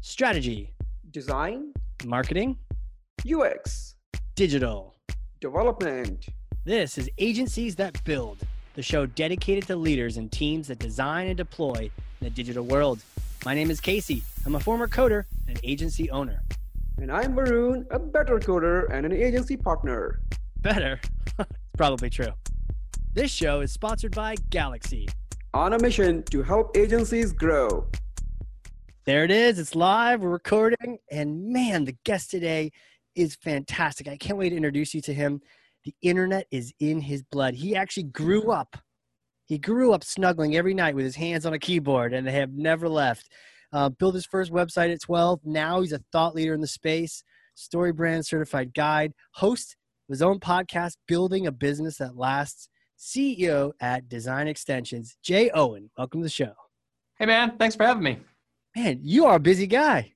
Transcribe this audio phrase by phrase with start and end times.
[0.00, 0.72] strategy,
[1.10, 1.72] design,
[2.04, 2.56] marketing,
[3.30, 3.94] UX,
[4.34, 4.94] digital.
[5.40, 6.26] development.
[6.64, 8.38] This is Agencies That Build,
[8.74, 11.90] the show dedicated to leaders and teams that design and deploy
[12.20, 13.00] in the digital world.
[13.44, 14.22] My name is Casey.
[14.46, 16.42] I'm a former coder and agency owner.
[16.98, 20.20] And I'm Varun, a better coder and an agency partner.
[20.60, 21.00] Better.
[21.38, 22.32] it's probably true.
[23.14, 25.08] This show is sponsored by Galaxy.
[25.54, 27.86] On a mission to help agencies grow.
[29.10, 29.58] There it is.
[29.58, 30.20] It's live.
[30.20, 30.98] We're recording.
[31.10, 32.70] And man, the guest today
[33.16, 34.06] is fantastic.
[34.06, 35.40] I can't wait to introduce you to him.
[35.84, 37.54] The internet is in his blood.
[37.54, 38.76] He actually grew up.
[39.46, 42.52] He grew up snuggling every night with his hands on a keyboard and they have
[42.52, 43.28] never left.
[43.72, 45.40] Uh, built his first website at 12.
[45.44, 47.24] Now he's a thought leader in the space,
[47.58, 49.74] StoryBrand certified guide, host
[50.08, 55.16] of his own podcast, Building a Business That Lasts, CEO at Design Extensions.
[55.20, 56.52] Jay Owen, welcome to the show.
[57.18, 58.20] Hey man, thanks for having me.
[58.76, 60.12] Man, you are a busy guy.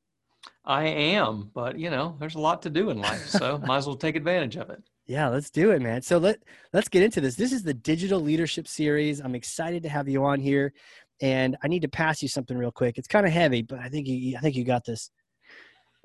[0.64, 3.86] I am, but you know, there's a lot to do in life, so might as
[3.86, 4.82] well take advantage of it.
[5.06, 6.00] Yeah, let's do it, man.
[6.00, 6.38] So let
[6.72, 7.34] let's get into this.
[7.34, 9.20] This is the digital leadership series.
[9.20, 10.72] I'm excited to have you on here,
[11.20, 12.96] and I need to pass you something real quick.
[12.96, 15.10] It's kind of heavy, but I think you I think you got this.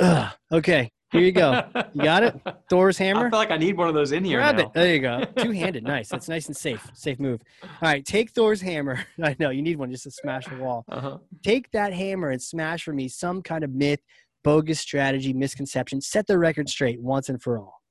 [0.01, 0.33] Ugh.
[0.51, 1.63] Okay, here you go.
[1.93, 2.39] You got it.
[2.69, 3.27] Thor's hammer.
[3.27, 4.63] I feel like I need one of those in here Grab now.
[4.63, 4.73] it.
[4.73, 5.23] There you go.
[5.37, 5.83] Two handed.
[5.83, 6.09] nice.
[6.09, 6.87] That's nice and safe.
[6.93, 7.41] Safe move.
[7.63, 9.03] All right, take Thor's hammer.
[9.23, 10.85] I know you need one just to smash the wall.
[10.87, 11.17] Uh-huh.
[11.43, 14.01] Take that hammer and smash for me some kind of myth,
[14.43, 16.01] bogus strategy, misconception.
[16.01, 17.81] Set the record straight once and for all.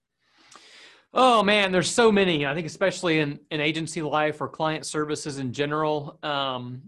[1.14, 2.46] Oh man, there's so many.
[2.46, 6.18] I think especially in, in agency life or client services in general.
[6.22, 6.82] Um,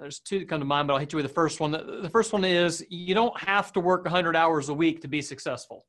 [0.00, 1.70] there's two that come to mind, but I'll hit you with the first one.
[1.70, 5.08] The, the first one is you don't have to work 100 hours a week to
[5.08, 5.86] be successful.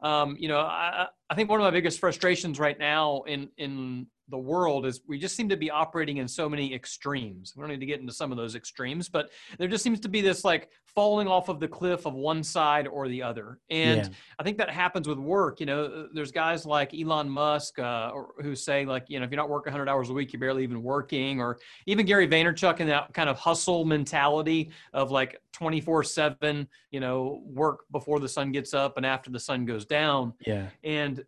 [0.00, 4.06] Um, you know, I, I think one of my biggest frustrations right now in in
[4.28, 7.52] the world is we just seem to be operating in so many extremes.
[7.54, 10.08] We don't need to get into some of those extremes, but there just seems to
[10.08, 13.58] be this like falling off of the cliff of one side or the other.
[13.68, 14.08] And Yeah.
[14.38, 15.60] I think that happens with work.
[15.60, 19.30] You know, there's guys like Elon Musk uh, or- who say like, you know, if
[19.30, 21.40] you're not working 100 hours a week, you're barely even working.
[21.40, 27.42] Or even Gary Vaynerchuk in that kind of hustle mentality of like 24/7, you know,
[27.44, 30.68] work before the sun gets up and after the sun goes down Yeah.
[30.82, 31.24] and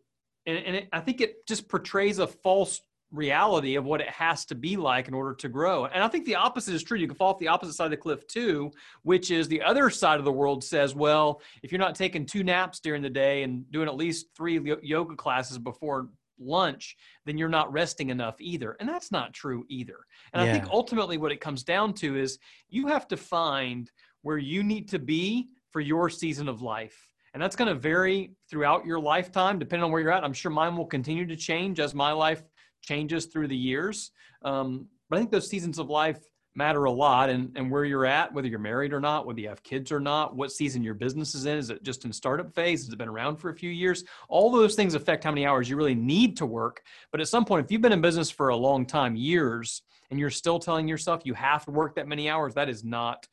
[0.46, 2.80] and, and it, I think it just portrays a false
[3.12, 5.86] reality of what it has to be like in order to grow.
[5.86, 6.98] And I think the opposite is true.
[6.98, 9.90] You can fall off the opposite side of the cliff too, which is the other
[9.90, 13.42] side of the world says, well, if you're not taking two naps during the day
[13.44, 16.08] and doing at least three yoga classes before
[16.38, 18.76] lunch, then you're not resting enough either.
[18.80, 19.98] And that's not true either.
[20.32, 23.90] And I think ultimately what it comes down to is you have to find
[24.22, 27.05] where you need to be for your season of life.
[27.36, 30.24] And that's going to vary throughout your lifetime, depending on where you're at.
[30.24, 32.42] I'm sure mine will continue to change as my life
[32.80, 34.10] changes through the years.
[34.40, 36.18] Um, but I think those seasons of life
[36.54, 39.50] matter a lot and, and where you're at, whether you're married or not, whether you
[39.50, 41.58] have kids or not, what season your business is in.
[41.58, 42.86] Is it just in startup phase?
[42.86, 44.02] Has it been around for a few years?
[44.30, 46.80] All those things affect how many hours you really need to work.
[47.12, 50.18] But at some point, if you've been in business for a long time, years, and
[50.18, 53.26] you're still telling yourself you have to work that many hours, that is not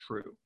[0.00, 0.38] true.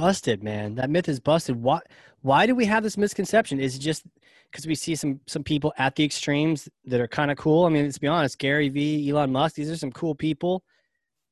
[0.00, 1.80] Busted man that myth is busted why
[2.22, 4.04] why do we have this misconception is it just
[4.50, 7.68] because we see some some people at the extremes that are kind of cool i
[7.68, 10.62] mean let's be honest gary vee elon musk these are some cool people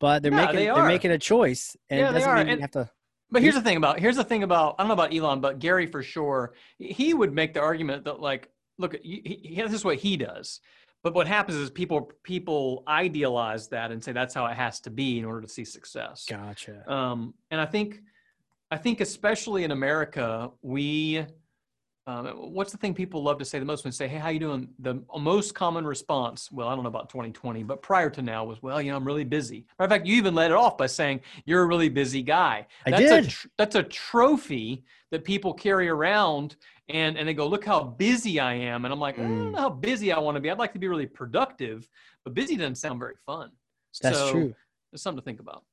[0.01, 2.53] but they're Yeah, making they are making a choice and Yeah, it doesn't mean you
[2.55, 2.91] and- have to
[3.31, 5.59] But here's the thing about here's the thing about I don't know about Elon, but
[5.59, 6.55] Gary for sure.
[6.79, 10.61] He would make the argument that like, look, he, he, this is what he does.
[11.03, 14.91] But what happens is people people idealize that and say that's how it has to
[14.91, 16.25] be in order to see success.
[16.29, 18.01] gotcha Um, and I think
[18.71, 21.25] I think especially in America, we
[22.09, 24.29] um, what's the thing people love to say the most when they say, "Hey, how
[24.29, 28.23] you doing?" The most common response, well, I don't know about 2020, but prior to
[28.23, 30.57] now was, "Well, you know, I'm really busy." Matter of fact, you even let it
[30.57, 32.67] off by saying you're a really busy guy.
[32.87, 33.25] I that's did.
[33.25, 36.57] A tr- that's a trophy that people carry around,
[36.89, 39.29] and and they go, "Look how busy I am," and I'm like, I Mm.
[39.39, 40.49] don't know how busy I want to be.
[40.49, 41.89] I'd like to be really productive,
[42.23, 43.51] but busy doesn't sound very fun.
[44.01, 44.55] that's so true
[44.93, 45.65] It's something to think about.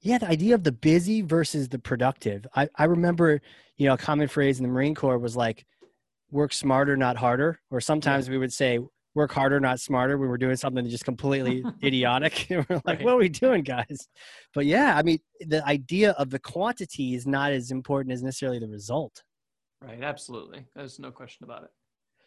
[0.00, 2.46] Yeah the idea of the busy versus the productive.
[2.54, 3.40] I i remember
[3.76, 5.64] you know a common phrase in the marine corps was like
[6.30, 7.60] work smarter not harder.
[7.70, 8.78] Or sometimes we would say
[9.14, 10.16] work harder not smarter.
[10.16, 12.46] When we're doing something just completely idiotic.
[12.50, 13.02] And we're like Right.
[13.04, 14.08] what are we doing guys?
[14.54, 18.58] But yeah i mean the idea of the quantity is not as important as necessarily
[18.60, 19.22] the result.
[19.82, 20.66] Right, absolutely.
[20.76, 21.70] There's no question about it.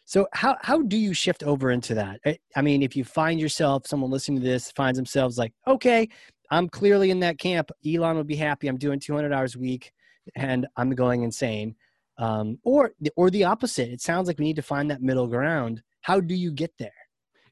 [0.04, 2.20] so how how do you shift over into that?
[2.56, 6.08] I mean if you find yourself someone listening to this finds themselves like okay
[6.50, 9.92] i'm clearly in that camp elon would be happy i'm doing 200 hours a week
[10.36, 11.74] and i'm going insane
[12.18, 15.82] um, or or the opposite it sounds like we need to find that middle ground
[16.02, 16.92] how do you get there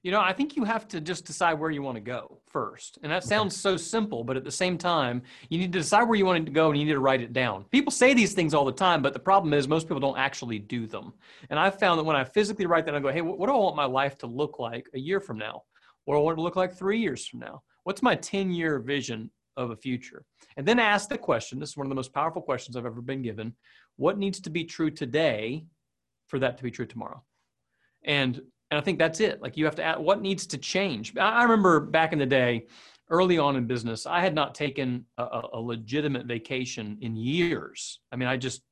[0.04, 2.98] You know, I think you have to just decide where you want to go first.
[3.02, 6.18] And that sounds so simple, but at the same time, you need to decide where
[6.18, 7.64] you want to go and you need to write it down.
[7.70, 10.58] People say these things all the time, but the problem is most people don't actually
[10.58, 11.12] do them.
[11.50, 13.56] And I've found that when I physically write that, I go, hey, what do I
[13.56, 15.62] want my life to look like a year from now?
[16.04, 17.62] What do I want it to look like three years from now?
[17.84, 20.24] What's my 10 year vision of a future?
[20.56, 23.02] And then ask the question this is one of the most powerful questions I've ever
[23.02, 23.54] been given
[23.96, 25.64] what needs to be true today
[26.28, 27.22] for that to be true tomorrow?
[28.04, 28.40] And
[28.70, 29.42] and I think that's it.
[29.42, 31.14] Like you have to add what needs to change.
[31.18, 32.68] I remember back in the day,
[33.10, 38.00] early on in business, I had not taken a, a legitimate vacation in years.
[38.10, 38.62] I mean, I just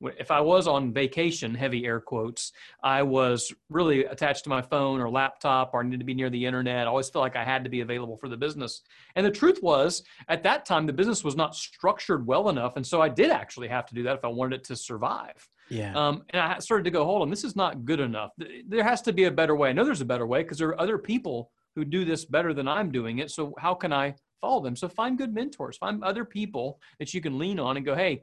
[0.00, 2.52] if I was on vacation, heavy air quotes,
[2.82, 6.30] I was really attached to my phone or laptop or I needed to be near
[6.30, 6.86] the internet.
[6.86, 8.82] I always felt like I had to be available for the business.
[9.16, 12.76] And the truth was, at that time, the business was not structured well enough.
[12.76, 15.48] And so I did actually have to do that if I wanted it to survive.
[15.68, 15.94] Yeah.
[15.94, 18.30] Um, and I started to go, hold on, this is not good enough.
[18.66, 19.70] There has to be a better way.
[19.70, 22.54] I know there's a better way because there are other people who do this better
[22.54, 23.30] than I'm doing it.
[23.30, 24.76] So how can I follow them?
[24.76, 28.22] So find good mentors, find other people that you can lean on and go, hey,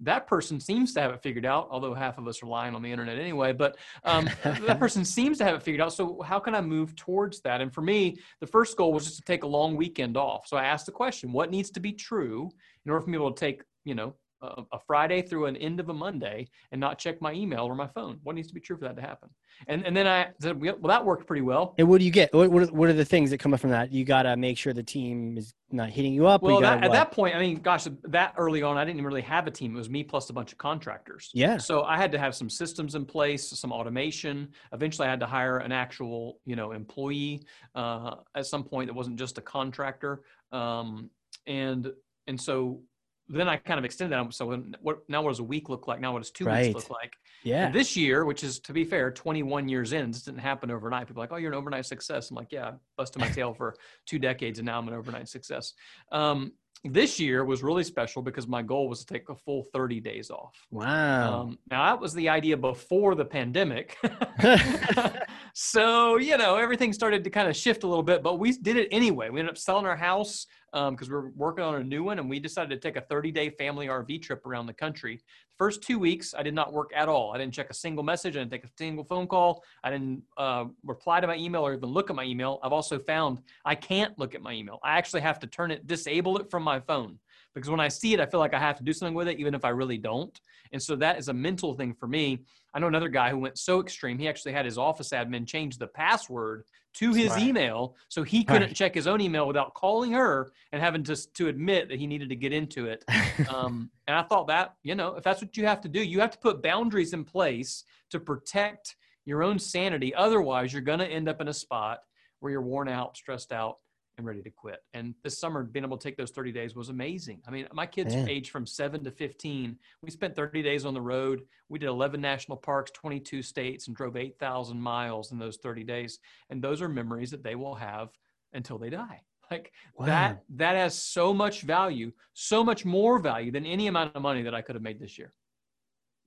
[0.00, 2.82] that person seems to have it figured out, although half of us are lying on
[2.82, 3.52] the internet anyway.
[3.52, 5.92] But um, that person seems to have it figured out.
[5.92, 7.60] So, how can I move towards that?
[7.60, 10.46] And for me, the first goal was just to take a long weekend off.
[10.46, 12.50] So, I asked the question what needs to be true
[12.84, 15.88] in order for me to take, you know, a, a, Friday through an end of
[15.88, 18.18] a Monday and not check my email or my phone?
[18.22, 19.28] What needs to be true for that to happen?
[19.68, 21.74] And and then I said, well, that worked pretty well.
[21.78, 22.32] And what do you get?
[22.34, 23.92] What what are, what are the things that come up from that?
[23.92, 26.42] You got to make sure the team is not hitting you up.
[26.42, 29.22] Well, you that, at that point, I mean, gosh, that early on, I didn't really
[29.22, 29.74] have a team.
[29.74, 31.30] It was me plus a bunch of contractors.
[31.34, 31.56] Yeah.
[31.56, 34.48] So I had to have some systems in place, some automation.
[34.72, 37.42] Eventually, I had to hire an actual, you know, employee
[37.74, 40.22] uh, at some point that wasn't just a contractor.
[40.52, 41.10] Um,
[41.46, 41.90] and
[42.26, 42.80] and so
[43.28, 44.34] then I kind of extended that.
[44.34, 44.46] So
[44.80, 46.00] what now what does a week look like?
[46.00, 46.66] Now what does two Right.
[46.74, 47.14] weeks look like?
[47.42, 47.66] yeah.
[47.66, 51.06] And this year, which is to be fair, 21 years in, this didn't happen overnight.
[51.08, 52.30] People are like, oh, you're an overnight success.
[52.30, 53.74] I'm like, yeah, I busted my tail for
[54.06, 55.74] two decades and now I'm an overnight success.
[56.12, 56.52] Um,
[56.84, 60.30] this year was really special because my goal was to take a full 30 days
[60.30, 60.54] off.
[60.70, 61.40] wow.
[61.42, 63.96] Um, now that was the idea before the pandemic.
[65.54, 68.76] so, you know, everything started to kind of shift a little bit, but we did
[68.76, 69.30] it anyway.
[69.30, 70.46] We ended up selling our house
[70.90, 73.32] because we are working on a new one and we decided to take a 30
[73.32, 75.16] day family RV trip around the country.
[75.16, 77.32] The First two weeks, I did not work at all.
[77.34, 78.36] I didn't check a single message.
[78.36, 79.64] I didn't take a single phone call.
[79.82, 82.60] I didn't uh, reply to my email or even look at my email.
[82.62, 84.78] I've also found I can't look at my email.
[84.84, 87.18] I actually have to turn it, disable it from my phone
[87.54, 89.40] because when I see it, I feel like I have to do something with it,
[89.40, 90.38] even if I really don't.
[90.72, 92.44] And so that is a mental thing for me.
[92.74, 95.78] I know another guy who went so extreme, he actually had his office admin change
[95.78, 96.64] the password
[96.96, 97.42] to his Right.
[97.42, 98.76] email so he couldn't Right.
[98.76, 102.28] check his own email without calling her and having to, to admit that he needed
[102.30, 103.04] to get into it.
[103.48, 106.18] Um, and I thought that, you know, if that's what you have to do, you
[106.20, 110.12] have to put boundaries in place to protect your own sanity.
[110.14, 112.00] Otherwise, you're going to end up in a spot
[112.40, 113.76] where you're worn out, stressed out,
[114.18, 114.82] and ready to quit.
[114.94, 117.42] And this summer, being able to take those 30 days was amazing.
[117.46, 119.76] I mean, my kids aged from seven to 15.
[120.02, 121.42] We spent 30 days on the road.
[121.68, 126.18] We did 11 national parks, 22 states, and drove 8,000 miles in those 30 days.
[126.50, 128.08] And those are memories that they will have
[128.52, 129.22] until they die.
[129.48, 130.06] Like Wow.
[130.06, 134.42] that, that has so much value, so much more value than any amount of money
[134.42, 135.32] that I could have made this year.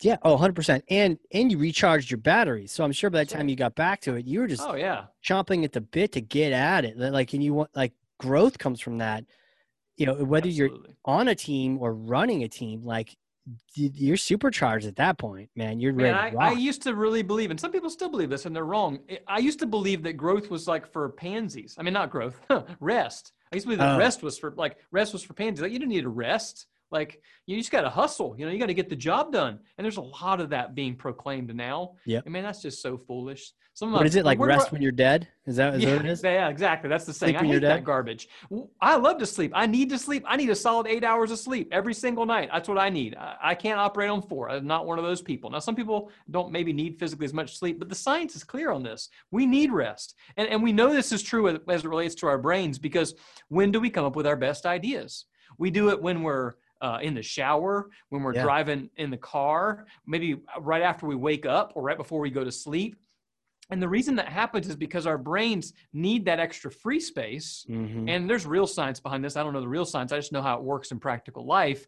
[0.02, 0.18] Yeah.
[0.24, 0.82] Oh, 100%.
[0.90, 2.72] And and you recharged your batteries.
[2.72, 4.76] So I'm sure by the time you got back to it, you were just Oh
[4.76, 5.06] yeah.
[5.26, 6.98] chomping at the bit to get at it.
[6.98, 9.26] Like, and you want like growth comes from that.
[9.98, 10.70] You know, whether you're
[11.04, 13.18] on a team or running a team, like
[13.74, 15.80] you're supercharged at that point, man.
[15.80, 16.28] You're Man, ready.
[16.28, 16.60] I, to I rock.
[16.60, 19.00] used to really believe, and some people still believe this, and they're wrong.
[19.10, 21.76] I- I used to believe that growth was like for pansies.
[21.78, 22.40] I mean, not growth,
[22.80, 23.34] rest.
[23.52, 23.98] I used to believe that Oh.
[23.98, 25.64] rest was for like rest was for pansies.
[25.64, 26.68] Like you didn't need to rest.
[26.92, 28.36] Like you just got to hustle.
[28.38, 29.60] You know, you got to get the job done.
[29.78, 31.94] And there's a lot of that being proclaimed now.
[32.06, 32.22] Yeah.
[32.26, 33.54] I mean, that's just so foolish.
[33.80, 34.40] Some of what is it like?
[34.40, 35.30] Rest when you're dead?
[35.46, 36.22] Is that is yeah, that what it is?
[36.22, 36.90] yeah, exactly.
[36.90, 37.38] That's the saying.
[37.38, 38.28] Sleep I hate that garbage.
[38.82, 39.54] I love to sleep.
[39.56, 40.26] I need to sleep.
[40.28, 42.50] I need a solid eight hours of sleep every single night.
[42.52, 43.16] That's what I need.
[43.16, 44.50] I, I can't operate on four.
[44.50, 45.50] I'm not one of those people.
[45.50, 48.72] Now, some people don't maybe need physically as much sleep, but the science is clear
[48.72, 49.08] on this.
[49.32, 50.16] We need rest.
[50.36, 53.16] And, and we know this is true as it relates to our brains because
[53.48, 55.24] when do we come up with our best ideas?
[55.58, 58.44] We do it when we're uh, in the shower, when we're Yeah.
[58.44, 62.44] driving in the car, maybe right after we wake up or right before we go
[62.44, 62.96] to sleep.
[63.72, 67.66] And the reason that happens is because our brains need that extra free space.
[67.70, 68.10] Mhm.
[68.10, 69.38] And there's real science behind this.
[69.38, 71.88] I don't know the real science, I just know how it works in practical life.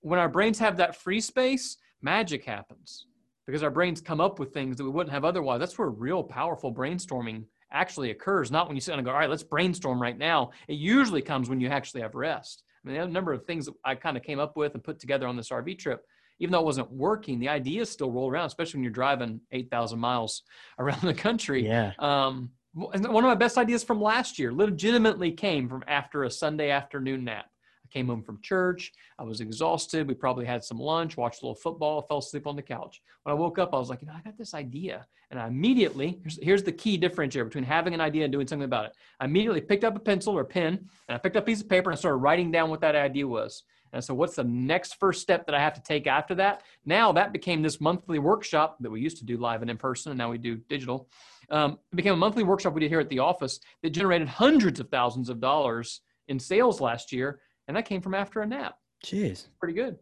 [0.00, 3.06] When our brains have that free space, magic happens
[3.46, 5.58] because our brains come up with things that we wouldn't have otherwise.
[5.58, 9.28] That's where real powerful brainstorming actually occurs, not when you sit and go, all right,
[9.28, 10.50] let's brainstorm right now.
[10.68, 12.62] It usually comes when you actually have rest.
[12.84, 14.98] I mean, a number of things that I kind of came up with and put
[14.98, 16.04] together on this RV trip.
[16.40, 19.98] Even though it wasn't working, the ideas still roll around, especially when you're driving 8,000
[19.98, 20.42] miles
[20.78, 21.66] around the country.
[21.66, 21.92] Yeah.
[21.98, 26.70] Um, one of my best ideas from last year legitimately came from after a Sunday
[26.70, 27.46] afternoon nap.
[27.88, 28.92] I came home from church.
[29.18, 30.08] I was exhausted.
[30.08, 33.00] We probably had some lunch, watched a little football, fell asleep on the couch.
[33.22, 35.06] When I woke up, I was like, you know, I got this idea.
[35.30, 38.64] And I immediately, here's, here's the key differentiator between having an idea and doing something
[38.64, 38.92] about it.
[39.20, 41.60] I immediately picked up a pencil or a pen and I picked up a piece
[41.60, 43.62] of paper and I started writing down what that idea was.
[43.92, 46.62] And so, what's the next first step that I have to take after that?
[46.84, 50.12] Now, that became this monthly workshop that we used to do live and in person,
[50.12, 51.08] and now we do digital.
[51.50, 54.80] Um, it became a monthly workshop we did here at the office that generated hundreds
[54.80, 57.40] of thousands of dollars in sales last year.
[57.68, 58.78] And that came from after a nap.
[59.04, 59.46] Jeez.
[59.60, 59.98] Pretty good.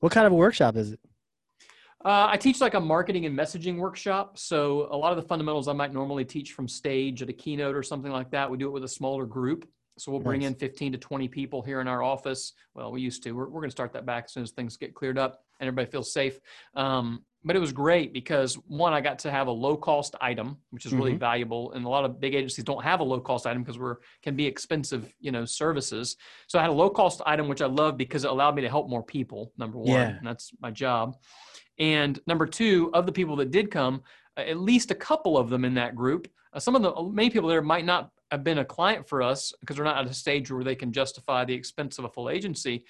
[0.00, 1.00] What kind of a workshop is it?
[2.02, 4.38] Uh, I teach like a marketing and messaging workshop.
[4.38, 7.76] So a lot of the fundamentals I might normally teach from stage at a keynote
[7.76, 8.50] or something like that.
[8.50, 9.68] We do it with a smaller group.
[9.98, 10.48] So we'll bring nice.
[10.48, 12.54] in 15 to 20 people here in our office.
[12.74, 13.32] Well, we used to.
[13.32, 15.68] We're, we're going to start that back as soon as things get cleared up and
[15.68, 16.40] everybody feels safe.
[16.74, 20.58] Um, but it was great because one, I got to have a low cost item,
[20.70, 21.20] which is really mm-hmm.
[21.20, 21.72] valuable.
[21.72, 24.36] And a lot of big agencies don't have a low cost item because we're can
[24.36, 26.16] be expensive, you know, services.
[26.48, 28.68] So I had a low cost item, which I love because it allowed me to
[28.68, 29.52] help more people.
[29.56, 30.16] Number one, yeah.
[30.18, 31.16] and that's my job.
[31.78, 34.02] And number two, of the people that did come,
[34.36, 37.48] at least a couple of them in that group, uh, some of the many people
[37.48, 40.50] there might not have been a client for us because they're not at a stage
[40.50, 42.84] where they can justify the expense of a full agency.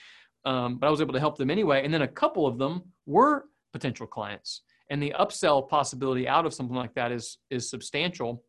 [0.44, 1.84] Um, but I was able to help them anyway.
[1.84, 4.62] And then a couple of them were potential clients.
[4.90, 8.44] And the upsell possibility out of something like that is is substantial.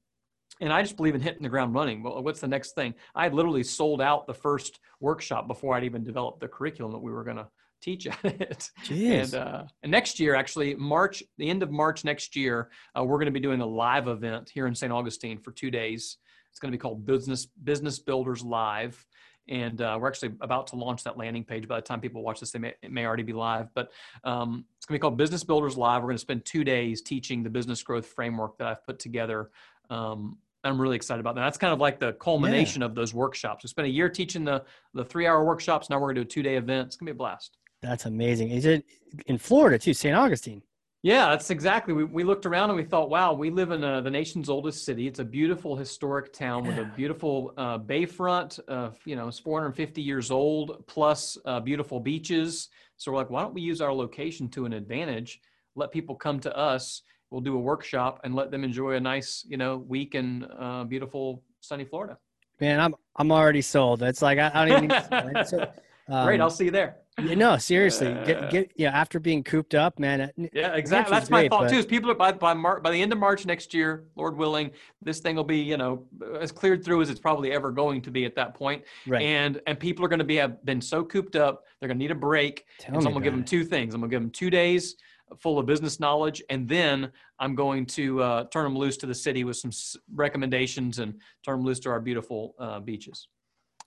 [0.60, 2.04] And i just believe in hitting the ground running.
[2.04, 2.94] Well what's the next thing?
[3.16, 7.12] I literally sold out the first workshop before i'd even developed the curriculum that we
[7.12, 7.48] were going to
[7.82, 8.70] teach at it.
[8.90, 13.18] And uh, and next year actually march the end of march next year uh, we're
[13.18, 16.18] going to be doing a live event here in st augustine for two days.
[16.50, 19.06] It's going to be called business business builders live
[19.48, 21.68] and uh, we're actually about to launch that landing page.
[21.68, 23.68] By the time people watch this, they may, it may already be live.
[23.74, 23.92] But
[24.24, 26.02] um, it's going to be called Business Builders Live.
[26.02, 29.52] We're going to spend two days teaching the business growth framework that I've put together.
[29.90, 31.42] Um, I'm really excited about that.
[31.42, 32.88] That's kind of like the culmination yeah.
[32.88, 33.64] of those workshops.
[33.64, 35.90] We spent a year teaching the the three hour workshops.
[35.90, 36.88] Now we're going to do a two day event.
[36.88, 37.58] It's going to be a blast.
[37.82, 38.52] That's amazing.
[38.52, 38.86] Is it
[39.26, 40.16] in Florida too, St.
[40.16, 40.62] Augustine?
[41.04, 41.96] Yeah, that's exactly.
[41.96, 44.50] We, we looked around and we thought, wow, we live in a, uh, the nation's
[44.50, 45.08] oldest city.
[45.08, 48.60] It's a beautiful historic town with a beautiful uh, bayfront.
[48.68, 52.70] Uh, you know, it's 450 years old, plus uh, beautiful beaches.
[52.98, 55.42] So we're like, why don't we use our location to an advantage?
[55.76, 57.02] Let people come to us.
[57.32, 60.84] We'll do a workshop and let them enjoy a nice, you know, week in uh,
[60.84, 62.18] beautiful sunny Florida.
[62.60, 64.04] Man, I'm I'm already sold.
[64.04, 65.68] It's like I, I don't even.
[66.12, 66.98] Um, Great, I'll see you there.
[67.20, 68.90] You know, seriously, get get yeah.
[68.90, 70.32] After being cooped up, man.
[70.54, 71.14] Yeah, exactly.
[71.14, 71.70] That's my thought but...
[71.70, 71.78] too.
[71.78, 74.72] Is people are by by Mar- by the end of March next year, Lord willing,
[75.02, 76.06] this thing will be you know
[76.40, 78.84] as cleared through as it's probably ever going to be at that point.
[79.08, 79.22] Right.
[79.22, 82.04] And and people are going to be have been so cooped up, they're going to
[82.04, 82.66] need a break.
[82.80, 83.94] Tell and so I'm going to give them two things.
[83.94, 84.96] I'm going to give them two days
[85.40, 89.16] full of business knowledge, and then I'm going to uh, turn them loose to the
[89.16, 89.72] city with some
[90.14, 93.28] recommendations and turn them loose to our beautiful uh, beaches.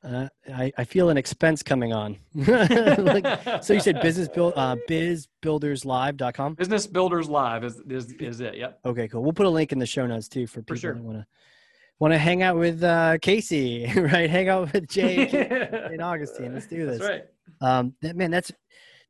[0.05, 2.19] Uh, I, I feel an expense coming on.
[2.35, 6.55] like, so you said business build uh, bizbuilderslive.com?
[6.55, 8.57] Business Builders Live is, is, is it.
[8.57, 8.81] Yep.
[8.85, 9.23] Okay, cool.
[9.23, 10.95] We'll put a link in the show notes too for people for sure.
[10.95, 11.27] that want to
[12.01, 14.29] want to hang out with uh, Casey, right?
[14.29, 15.27] Hang out with Jay
[15.91, 16.53] and Augustine.
[16.53, 16.99] Let's do this.
[16.99, 17.25] That's right.
[17.61, 18.53] Um, that man, that's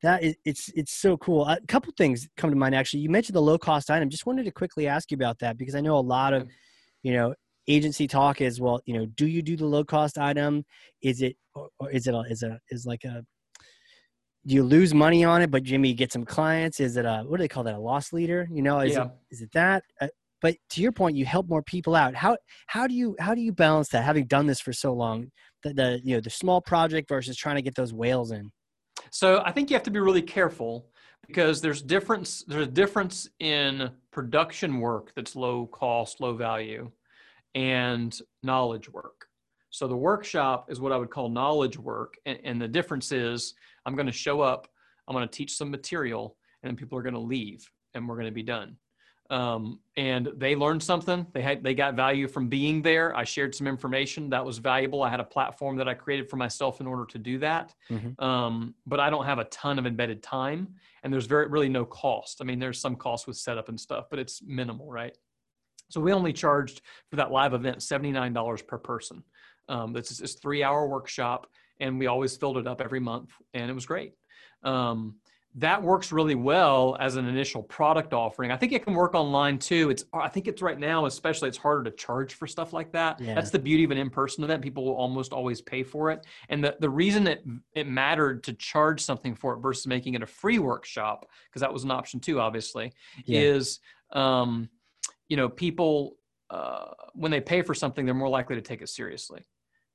[0.02, 1.46] that is it's it's so cool.
[1.46, 3.00] A couple things come to mind actually.
[3.00, 4.10] You mentioned the low cost item.
[4.10, 6.48] Just wanted to quickly ask you about that because I know a lot of
[7.02, 7.34] you know
[7.68, 10.64] agency talk is well you know do you do the low cost item?
[11.02, 13.25] Is it or, or is it a, is a is like a
[14.47, 16.80] do you lose money on it but jimmy get some clients?
[16.80, 18.49] Is it a what do they call that a loss leader?
[18.50, 19.04] You know is yeah.
[19.04, 19.85] it is it that?
[20.00, 20.09] Uh,
[20.42, 22.14] but to your point you help more people out.
[22.14, 25.30] How how do you how do you balance that having done this for so long
[25.62, 28.50] the, the you know the small project versus trying to get those whales in?
[29.11, 30.88] So i think you have to be really careful
[31.26, 36.90] because there's difference there's a difference in production work that's low cost low value
[37.54, 39.26] and knowledge work.
[39.70, 42.14] So the workshop is what I would call knowledge work.
[42.26, 43.54] And, and the difference is
[43.87, 44.68] I'm going to show up,
[45.08, 48.16] I'm going to teach some material, and then people are going to leave and we're
[48.16, 48.76] going to be done.
[49.30, 51.26] Um, and they learned something.
[51.32, 53.16] They had, they got value from being there.
[53.16, 55.02] I shared some information that was valuable.
[55.02, 57.75] I had a platform that I created for myself in order to do that.
[57.90, 58.23] Mm-hmm.
[58.23, 60.68] Um, but I don't have a ton of embedded time
[61.02, 62.40] and there's very, really no cost.
[62.40, 65.16] I mean, there's some cost with setup and stuff, but it's minimal, right?
[65.88, 69.22] So we only charged for that live event $79 per person.
[69.68, 71.46] Um, this is this three hour workshop
[71.80, 74.12] and we always filled it up every month and it was great.
[74.62, 75.16] Um,
[75.56, 78.50] that works really well as an initial product offering.
[78.50, 79.88] I think it can work online too.
[79.88, 83.20] It's I think it's right now, especially it's harder to charge for stuff like that.
[83.20, 83.34] Yeah.
[83.34, 84.62] That's the beauty of an in-person event.
[84.62, 86.26] People will almost always pay for it.
[86.48, 87.42] And the, the reason that
[87.74, 91.72] it mattered to charge something for it versus making it a free workshop, because that
[91.72, 92.92] was an option too, obviously,
[93.24, 93.40] yeah.
[93.40, 93.78] is
[94.10, 94.68] um,
[95.28, 96.16] you know, people
[96.50, 99.42] uh, when they pay for something, they're more likely to take it seriously.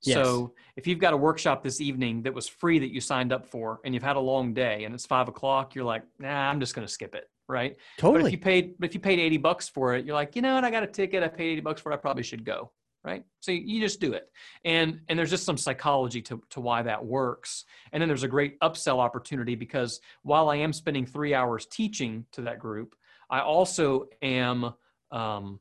[0.01, 0.15] Yes.
[0.15, 3.45] So if you've got a workshop this evening that was free that you signed up
[3.45, 6.59] for, and you've had a long day, and it's five o'clock, you're like, nah, I'm
[6.61, 7.75] just going to skip it, right?
[7.97, 8.21] Totally.
[8.21, 10.41] But if you paid, but if you paid eighty bucks for it, you're like, you
[10.41, 10.63] know what?
[10.63, 11.21] I got a ticket.
[11.21, 11.95] I paid eighty bucks for it.
[11.95, 12.71] I probably should go,
[13.03, 13.25] right?
[13.41, 14.29] So you, just do it,
[14.63, 17.65] and and there's just some psychology to to why that works.
[17.91, 22.25] And then there's a great upsell opportunity because while I am spending three hours teaching
[22.31, 22.95] to that group,
[23.29, 24.73] I also am
[25.11, 25.59] um,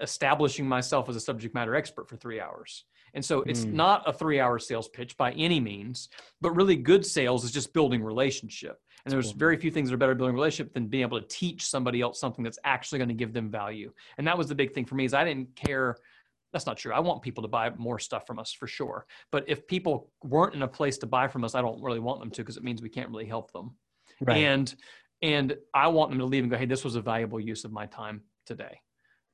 [0.00, 2.84] establishing myself as a subject matter expert for three hours.
[3.14, 3.72] And so it's Mm.
[3.72, 6.08] not a three hour sales pitch by any means,
[6.40, 8.78] but really good sales is just building relationship.
[9.04, 9.38] And there's cool.
[9.38, 12.20] very few things that are better building relationship than being able to teach somebody else
[12.20, 13.92] something that's actually going to give them value.
[14.18, 15.96] And that was the big thing for me is I didn't care.
[16.52, 16.92] That's not true.
[16.92, 19.06] I want people to buy more stuff from us for sure.
[19.30, 22.20] But if people weren't in a place to buy from us, I don't really want
[22.20, 23.76] them to because it means we can't really help them.
[24.20, 24.38] Right.
[24.38, 24.74] And
[25.22, 27.72] and I want them to leave and go, hey, this was a valuable use of
[27.72, 28.80] my time today.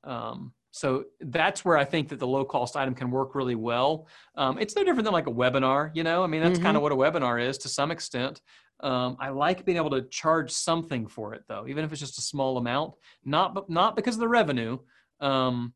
[0.05, 4.07] Um, so that's where I think that the low cost item can work really well.
[4.37, 6.25] Um, it's no different than like a webinar, you know.
[6.25, 8.41] I mean, that's kind of what a webinar is to some extent.
[8.81, 12.19] Um, I like being able to charge something for it, though, even if it's just
[12.19, 12.95] a small amount.
[13.25, 14.79] Not not because of the revenue.
[15.21, 15.75] Um,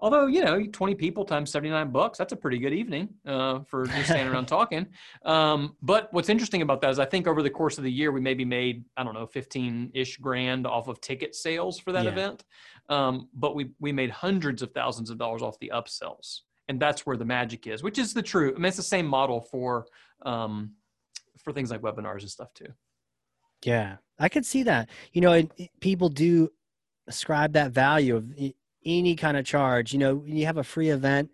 [0.00, 4.06] although you know, 20 people times 79 bucks—that's a pretty good evening uh, for just
[4.06, 4.86] standing around talking.
[5.24, 8.12] Um, but what's interesting about that is I think over the course of the year
[8.12, 12.12] we maybe made I don't know 15-ish grand off of ticket sales for that Yeah.
[12.12, 12.44] event.
[12.88, 17.04] Um, but we we made hundreds of thousands of dollars off the upsells, and that's
[17.04, 18.50] where the magic is, which is the true.
[18.54, 19.86] I mean, it's the same model for
[20.24, 20.72] um,
[21.42, 22.66] for things like webinars and stuff too.
[23.64, 24.88] Yeah, I could see that.
[25.12, 26.50] You know, and it- people do
[27.08, 28.54] ascribe that value of i-
[28.88, 29.92] any kind of charge.
[29.92, 31.30] You know, when you have a free event,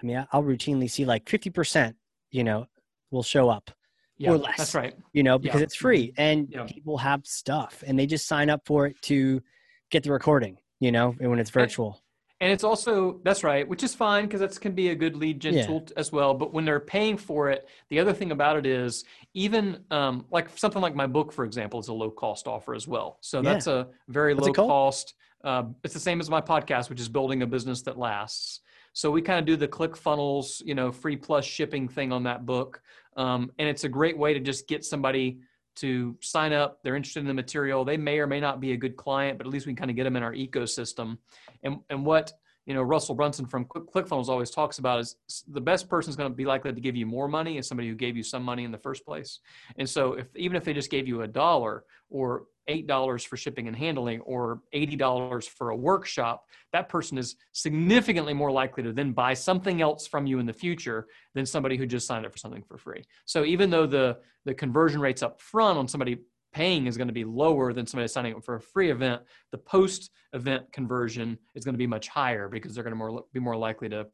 [0.00, 1.94] I mean, I'll routinely see like 50%,
[2.30, 2.66] you know,
[3.10, 3.70] will show up,
[4.18, 4.56] Yeah, Or less.
[4.58, 4.94] That's right.
[5.12, 5.64] you know, because Yeah.
[5.64, 6.20] it's free mm-hmm.
[6.20, 6.64] and Yeah.
[6.66, 9.42] people have stuff and they just sign up for it to
[9.90, 12.00] get the recording, you know, and when it's virtual.
[12.42, 15.38] And it's also that's right, which is fine because that can be a good lead
[15.38, 15.66] gen Yeah.
[15.66, 16.34] tool as well.
[16.34, 20.48] But when they're paying for it, the other thing about it is even um, like
[20.58, 23.18] something like my book, for example, is a low cost offer as well.
[23.20, 23.52] So Yeah.
[23.52, 25.14] that's a very low cost.
[25.44, 28.60] Uh, it's the same as my podcast, which is building a business that lasts.
[28.92, 32.44] So we kind of do the ClickFunnels, you know, free plus shipping thing on that
[32.44, 32.82] book,
[33.16, 35.38] um, and it's a great way to just get somebody
[35.74, 36.82] to sign up.
[36.82, 37.84] They're interested in the material.
[37.84, 39.90] They may or may not be a good client, but at least we can kind
[39.90, 41.16] of get them in our ecosystem.
[41.62, 42.32] And and what
[42.66, 45.16] you know Russell Brunson from ClickFunnels always talks about is
[45.48, 47.88] the best person is going to be likely to give you more money is somebody
[47.88, 49.40] who gave you some money in the first place.
[49.76, 53.36] And so if even if they just gave you a dollar or eight dollars for
[53.36, 58.82] shipping and handling or eighty dollars for a workshop, that person is significantly more likely
[58.84, 62.24] to then buy something else from you in the future than somebody who just signed
[62.24, 63.02] up for something for free.
[63.24, 66.18] So even though the the conversion rates up front on somebody
[66.52, 69.58] paying is going to be lower than somebody signing up for a free event, the
[69.58, 73.40] post event conversion is going to be much higher because they're going to more, be
[73.40, 74.06] more likely to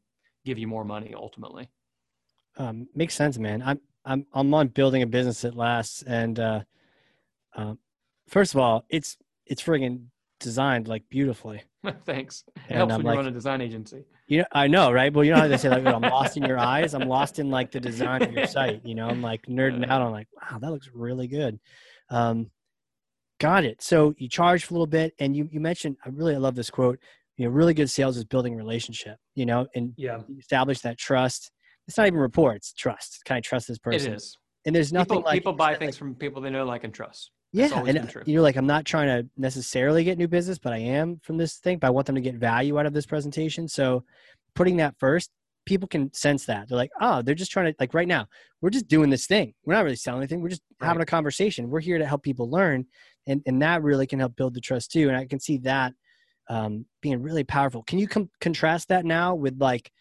[0.44, 1.68] give you more money ultimately.
[2.56, 3.62] Um, makes sense, man.
[3.64, 6.02] I'm, I'm, I'm on building a business that lasts.
[6.02, 6.60] And, uh,
[7.54, 7.78] um,
[8.28, 10.06] first of all, it's, it's friggin'
[10.40, 11.62] designed like beautifully.
[12.04, 12.44] Thanks.
[12.56, 14.04] It And helps I'm when you like- run a design agency.
[14.28, 15.12] You know, I know, right?
[15.12, 17.48] Well, you know how they say like, "I'm lost in your eyes." I'm lost in
[17.50, 18.82] like the design of your site.
[18.84, 20.02] You know, I'm like nerding out.
[20.02, 21.58] I'm like, wow, that looks really good.
[22.10, 22.50] Um,
[23.40, 23.82] got it.
[23.82, 25.96] So you charge for a little bit, and you you mentioned.
[26.04, 26.98] I really I love this quote.
[27.36, 29.16] You know, really good sales is building relationship.
[29.34, 31.50] You know, and Yeah, establish that trust.
[31.86, 32.72] It's not even reports.
[32.72, 33.20] trust.
[33.24, 34.12] Can I trust this person?
[34.12, 34.36] is.
[34.66, 37.30] And there's nothing People, like people buy things from people they know, like, and trust.
[37.54, 40.78] That's yeah, and you're like, I'm not trying to necessarily get new business, but I
[40.78, 41.78] am from this thing.
[41.78, 43.66] But I want them to get value out of this presentation.
[43.68, 44.04] So,
[44.54, 45.30] putting that first,
[45.68, 46.68] people can sense that.
[46.68, 48.26] They're like, oh, they're just trying to like right now.
[48.60, 49.54] We're just doing this thing.
[49.64, 50.40] We're not really selling anything.
[50.40, 51.70] We're just having a conversation.
[51.70, 52.86] We're here to help people learn,
[53.26, 55.08] and and that really can help build the trust too.
[55.08, 55.92] And I can see that
[56.48, 57.82] um, being really powerful.
[57.82, 59.92] Can you com- contrast that now with like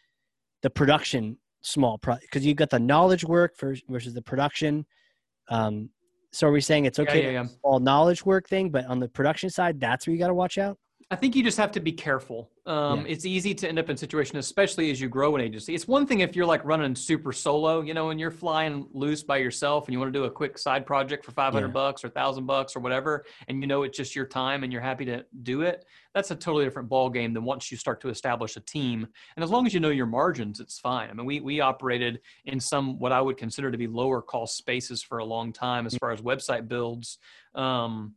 [0.63, 4.85] the production small pro because you've got the knowledge work for, versus the production.
[5.49, 5.89] Um,
[6.31, 7.37] so are we saying it's okay yeah, yeah.
[7.37, 10.27] have a small knowledge work thing, but on the production side, that's where you got
[10.27, 10.77] to watch out?
[11.09, 12.51] I think you just have to be careful.
[12.65, 13.13] Um, Yeah.
[13.13, 15.73] It's easy to end up in situations, especially as you grow an agency.
[15.73, 19.23] It's one thing if you're like running super solo, you know, and you're flying loose
[19.23, 21.71] by yourself and you want to do a quick side project for 500 Yeah.
[21.71, 24.81] bucks or 1000 bucks or whatever, and you know it's just your time and you're
[24.81, 25.85] happy to do it.
[26.13, 29.07] That's a totally different ball game than once you start to establish a team.
[29.37, 31.09] And as long as you know your margins, it's fine.
[31.09, 34.57] I mean, we we operated in some what I would consider to be lower cost
[34.57, 37.17] spaces for a long time as far as website builds.
[37.55, 38.15] Um,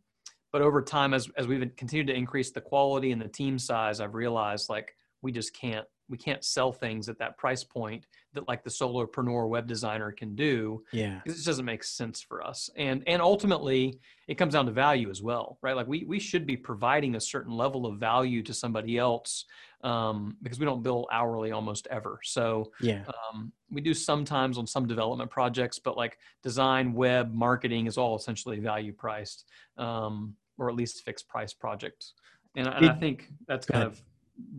[0.53, 4.01] but over time as, as we've continued to increase the quality and the team size
[4.01, 8.49] i've realized like we just can't we can't sell things at that price point that
[8.49, 11.21] like the solopreneur web designer can do Yeah.
[11.25, 15.09] it just doesn't make sense for us and and ultimately it comes down to value
[15.11, 18.53] as well right like we we should be providing a certain level of value to
[18.55, 19.45] somebody else
[19.83, 23.05] um, because we don't bill hourly almost ever so Yeah.
[23.33, 28.17] um, we do sometimes on some development projects but like design web marketing is all
[28.17, 29.45] essentially value priced
[29.79, 32.13] um, or at least fixed price projects
[32.57, 34.01] and, I- and i think that's kind of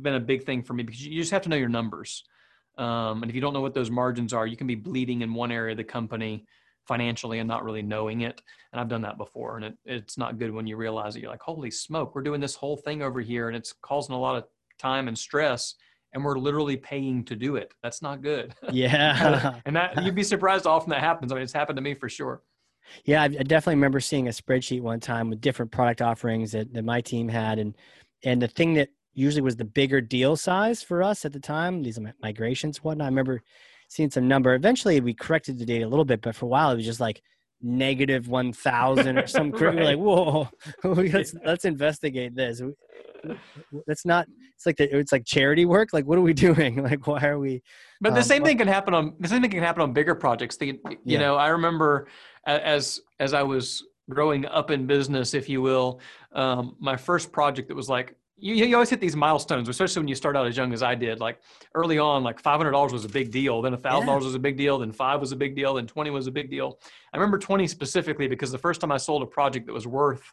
[0.01, 2.23] been a big thing for me because you just have to know your numbers
[2.77, 5.33] um, and if you don't know what those margins are you can be bleeding in
[5.33, 6.45] one area of the company
[6.87, 10.37] financially and not really knowing it and i've done that before and it, it's not
[10.39, 13.21] good when you realize that you're like holy smoke we're doing this whole thing over
[13.21, 14.45] here and it's causing a lot of
[14.79, 15.75] time and stress
[16.13, 19.55] and we're literally paying to do it that's not good Yeah.
[19.65, 21.31] and that you'd be surprised how often that happens.
[21.31, 22.41] I mean, it's happened to me for sure.
[23.06, 26.84] Yeah, I, definitely remember seeing a spreadsheet one time with different product offerings that, that
[26.84, 27.76] my team had, and
[28.24, 31.84] and the thing that usually was the bigger deal size for us at the time,
[31.84, 33.06] these mi- migrations, whatnot.
[33.06, 33.41] I remember
[33.88, 34.54] seeing some number.
[34.54, 37.00] Eventually, we corrected the data a little bit, but for a while, it was just
[37.00, 37.22] like
[37.62, 39.52] negative one thousand or some.
[39.52, 40.50] cra- We're like, whoa,
[40.84, 42.62] let's let's investigate this.
[43.88, 44.27] That's not.
[44.55, 45.89] It's like the, it's like charity work.
[45.93, 46.84] Like, what are we doing?
[46.84, 47.62] Like, why are we?
[47.99, 50.15] But the Um, same thing can happen on the same thing can happen on bigger
[50.15, 50.57] projects.
[50.57, 51.19] The, you Yeah.
[51.19, 52.07] know, I remember
[52.45, 55.99] as as I was growing up in business, if you will,
[56.34, 60.07] um, my first project that was like you, you always hit these milestones, especially when
[60.07, 61.19] you start out as young as I did.
[61.19, 61.39] Like
[61.75, 64.39] early on, like five hundred dollars was a big deal, then thousand dollars was a
[64.39, 66.79] big deal, then five was a big deal, then twenty was a big deal.
[67.13, 70.23] I remember twenty specifically because the first time I sold a project that was worth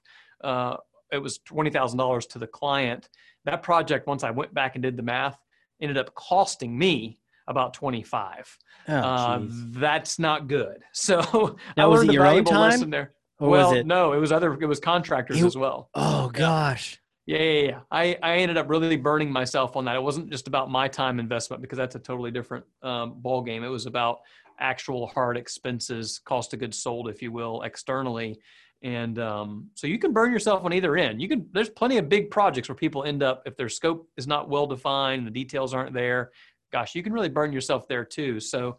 [0.43, 0.77] uh,
[1.13, 3.09] it was twenty thousand dollars to the client.
[3.45, 5.39] That project, once I went back and did the math,
[5.81, 8.59] ended up costing me about 25.
[8.89, 10.83] Oh, uh, that's not good.
[10.93, 12.71] So I Now, was learned a your own valuable time?
[12.71, 13.13] lesson there.
[13.39, 13.87] or well, it?
[13.87, 15.89] no, it was other, it was contractors You- as well.
[15.95, 17.01] Oh gosh.
[17.25, 17.81] Yeah, yeah, yeah.
[17.91, 19.97] I, I ended up really burning myself on that.
[19.97, 23.65] It wasn't just about my time investment because that's a totally different um, ball game.
[23.65, 24.21] It was about
[24.61, 28.41] actual hard expenses, cost of goods sold, if you will, externally.
[28.83, 31.21] And um, so you can burn yourself on either end.
[31.21, 31.49] You can.
[31.53, 34.67] There's plenty of big projects where people end up if their scope is not well
[34.67, 36.31] defined, the details aren't there.
[36.73, 38.39] Gosh, you can really burn yourself there too.
[38.39, 38.79] So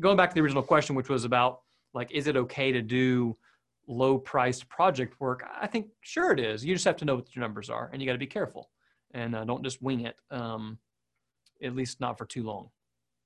[0.00, 1.60] going back to the original question, which was about
[1.92, 3.36] like, is it okay to do
[3.86, 5.44] low priced project work?
[5.60, 6.64] I think sure it is.
[6.64, 8.70] You just have to know what your numbers are, and you got to be careful,
[9.12, 10.16] and uh, don't just wing it.
[10.30, 10.78] Um,
[11.62, 12.70] at least not for too long.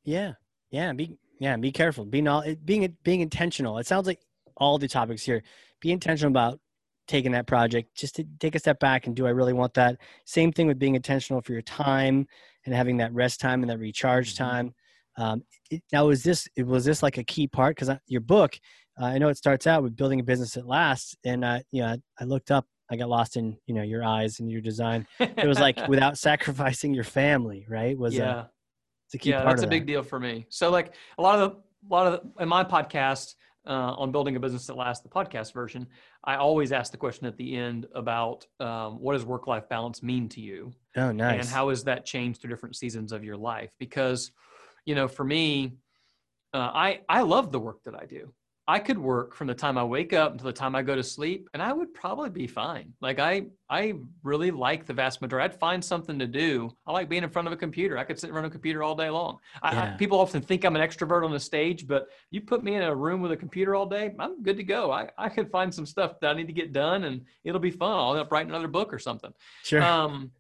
[0.05, 0.33] Yeah,
[0.71, 0.93] yeah.
[0.93, 1.57] Be yeah.
[1.57, 2.05] Be careful.
[2.05, 3.79] Be not being being intentional.
[3.79, 4.21] It sounds like
[4.59, 5.43] all the topics here.
[5.81, 6.61] Be intentional about
[7.07, 7.97] taking that project.
[7.97, 9.97] Just to take a step back and do I really want that?
[10.27, 12.27] Same thing with being intentional for your time
[12.67, 14.39] and having that rest time and that recharge Mhm.
[14.39, 14.75] time.
[15.17, 17.75] Um, it, now, is this was this like a key part?
[17.75, 18.59] Because your book,
[19.01, 21.83] uh, I know it starts out with building a business that lasts, and uh, you
[21.83, 22.67] know, I, I looked up.
[22.91, 25.07] I got lost in you know your eyes and your design.
[25.19, 27.99] It was like without sacrificing your family, right?
[27.99, 28.43] Was yeah.
[28.43, 28.51] a,
[29.07, 30.47] it's a key yeah, part that's a big deal for me.
[30.51, 33.35] So like a lot of the, a lot of the, in my podcast
[33.69, 35.87] uh, on building a business that lasts, the podcast version,
[36.25, 40.03] I always ask the question at the end about um, what does work life balance
[40.03, 41.41] mean to you, Oh, nice.
[41.41, 43.71] and how has that changed through different seasons of your life?
[43.79, 44.33] Because,
[44.87, 45.77] you know, for me,
[46.55, 48.33] uh, I I love the work that I do.
[48.69, 51.03] I could work from the time I wake up until the time I go to
[51.03, 52.93] sleep, and I would probably be fine.
[53.01, 55.47] Like I, I really like the vast majority.
[55.47, 56.71] I'd find something to do.
[56.87, 57.97] I like being in front of a computer.
[57.97, 59.39] I could sit in front of a computer all day long.
[59.63, 62.75] I, I, people often think I'm an extrovert on the stage, but you put me
[62.75, 64.93] in a room with a computer all day, I'm good to go.
[64.93, 67.71] I, I could find some stuff that I need to get done, and it'll be
[67.71, 67.93] fun.
[67.93, 69.33] I'll end up writing another book or something
[69.65, 69.83] sure.
[69.83, 70.31] um,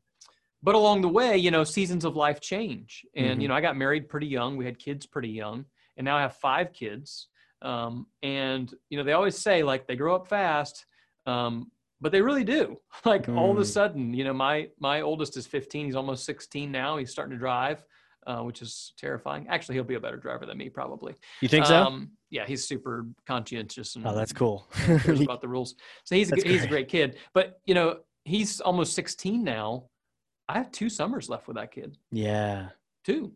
[0.62, 3.06] but along the way, you know, seasons of life change.
[3.16, 3.42] And, Mhm.
[3.42, 4.58] you know, I got married pretty young.
[4.58, 5.64] We had kids pretty young.
[5.96, 7.28] And now I have five kids.
[7.62, 10.86] Um, and, you know, they always say like they grow up fast.
[11.26, 12.78] Um, but they really do.
[13.04, 13.66] Like all of a Mm.
[13.66, 15.86] sudden, you know, my my oldest is 15.
[15.86, 16.96] He's almost 16 now.
[16.96, 17.82] He's starting to drive,
[18.26, 19.46] uh, which is terrifying.
[19.48, 21.14] Actually, he'll be a better driver than me, probably.
[21.40, 21.82] you think so?
[21.82, 23.96] Um, yeah, he's super conscientious.
[23.96, 24.68] And oh, that's cool.
[24.72, 25.74] cares about the rules.
[26.04, 27.16] So he's a, That's he's a great kid.
[27.34, 29.84] But you know, he's almost 16 now.
[30.48, 31.98] I have two summers left with that kid.
[32.12, 32.68] yeah.
[33.04, 33.32] Two.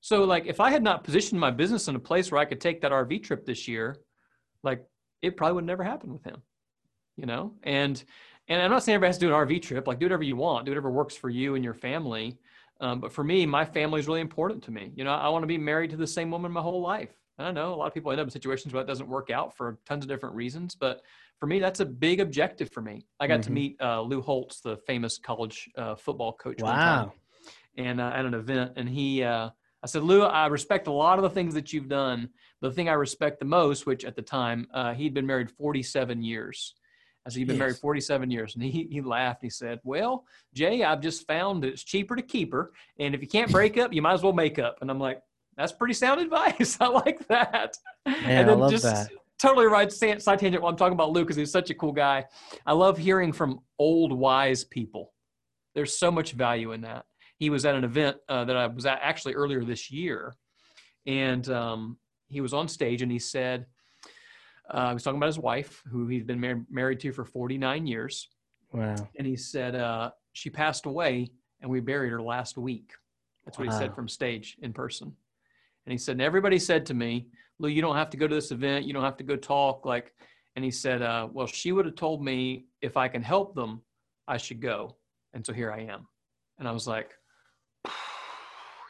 [0.00, 2.60] So like if I had not positioned my business in a place where I could
[2.60, 3.96] take that RV trip this year,
[4.62, 4.84] like
[5.22, 6.42] it probably would never happen with him.
[7.16, 7.54] You know?
[7.62, 8.02] And
[8.48, 10.36] and I'm not saying everybody has to do an RV trip, like do whatever you
[10.36, 12.38] want, do whatever works for you and your family.
[12.80, 14.90] Um, but for me, my family is really important to me.
[14.96, 17.12] You know, I want to be married to the same woman my whole life.
[17.38, 19.30] And I know a lot of people end up in situations where that doesn't work
[19.30, 21.02] out for tons of different reasons, but
[21.38, 23.06] for me, that's a big objective for me.
[23.20, 23.54] I got to Mhm.
[23.54, 27.12] meet uh, Lou Holtz, the famous college uh, football coach, one time Wow.
[27.76, 29.50] and uh, at an event, and he, uh,
[29.82, 32.28] I said, Lou, I respect a lot of the things that you've done.
[32.60, 35.50] But the thing I respect the most, which at the time uh, he'd been married
[35.50, 36.74] 47 years,
[37.26, 38.54] I said, You've been married 47 years.
[38.54, 39.42] And he, he laughed.
[39.42, 42.72] He said, Well, Jay, I've just found that it's cheaper to keep her.
[42.98, 44.78] And if you can't break up, you might as well make up.
[44.80, 45.20] And I'm like,
[45.56, 46.78] That's pretty sound advice.
[46.80, 47.76] I like that.
[48.06, 49.10] Man, I love that.
[49.38, 51.92] totally right side side tangent while I'm talking about Luke because he's such a cool
[51.92, 52.24] guy.
[52.66, 55.12] I love hearing from old wise people.
[55.74, 57.04] There's so much value in that.
[57.40, 60.34] He was at an event uh, that I was at actually earlier this year,
[61.06, 61.96] and um,
[62.28, 63.64] he was on stage and he said,
[64.68, 67.86] uh, he was talking about his wife, who he'd been mar- married to for 49
[67.86, 68.28] years,
[68.72, 68.94] Wow.
[69.16, 71.30] and he said uh, she passed away
[71.62, 72.92] and we buried her last week.
[73.46, 75.10] That's what he said from stage in person.
[75.86, 77.26] And he said, and everybody said to me,
[77.58, 78.84] Lou, you don't have to go to this event.
[78.84, 79.86] You don't have to go talk.
[79.86, 80.12] Like,
[80.56, 83.80] and he said, uh, well, she would have told me if I can help them,
[84.28, 84.96] I should go.
[85.32, 86.06] And so here I am.
[86.58, 87.14] And I was like,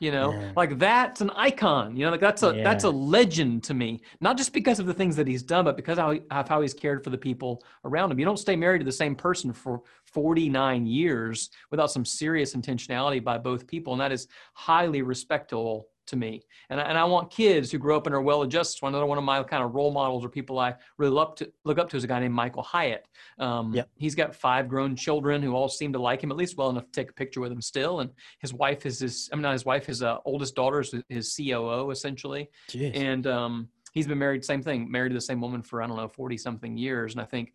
[0.01, 0.53] you know, Yeah.
[0.57, 4.37] like that's an icon, you know, like that's a, that's a legend to me, not
[4.37, 7.05] just because of the things that he's done, but because how of how he's cared
[7.05, 8.19] for the people around him.
[8.19, 13.23] You don't stay married to the same person for 49 years without some serious intentionality
[13.23, 13.93] by both people.
[13.93, 16.42] And that is highly respectable to me.
[16.68, 18.79] And I, and I want kids who grow up and are well adjusted.
[18.79, 21.51] So another one of my kind of role models or people I really look to
[21.64, 23.07] look up to is a guy named Michael Hyatt.
[23.38, 23.88] Um, Yep.
[23.96, 26.85] He's got five grown children who all seem to like him at least well enough
[26.87, 28.01] to take a picture with him still.
[28.01, 30.94] And his wife is his, I mean, not his wife, his uh, oldest daughter is
[31.09, 32.92] his COO essentially Jeez.
[32.94, 35.96] and um, he's been married same thing married to the same woman for i don't
[35.96, 37.53] know 40 something years and i think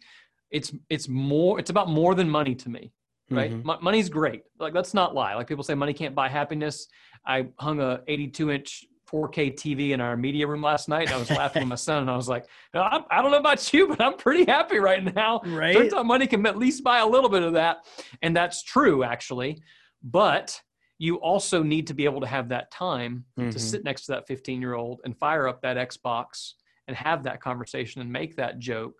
[0.52, 2.92] it's it's more it's about more than money to me
[3.30, 3.64] right Mhm.
[3.64, 6.88] Mo- money's great like let's not lie like people say money can't buy happiness
[7.26, 11.30] i hung a 82 inch 4k tv in our media room last night i was
[11.30, 14.02] laughing with my son and i was like I, I don't know about you but
[14.02, 15.76] i'm pretty happy right now Right?
[15.76, 17.78] Turns out money can at least buy a little bit of that.
[18.22, 19.62] And that's true, actually.
[20.04, 20.60] But
[20.98, 23.52] you also need to be able to have that time Mhm.
[23.52, 26.54] to sit next to that 15 year old and fire up that Xbox
[26.88, 28.96] and have that conversation and make that joke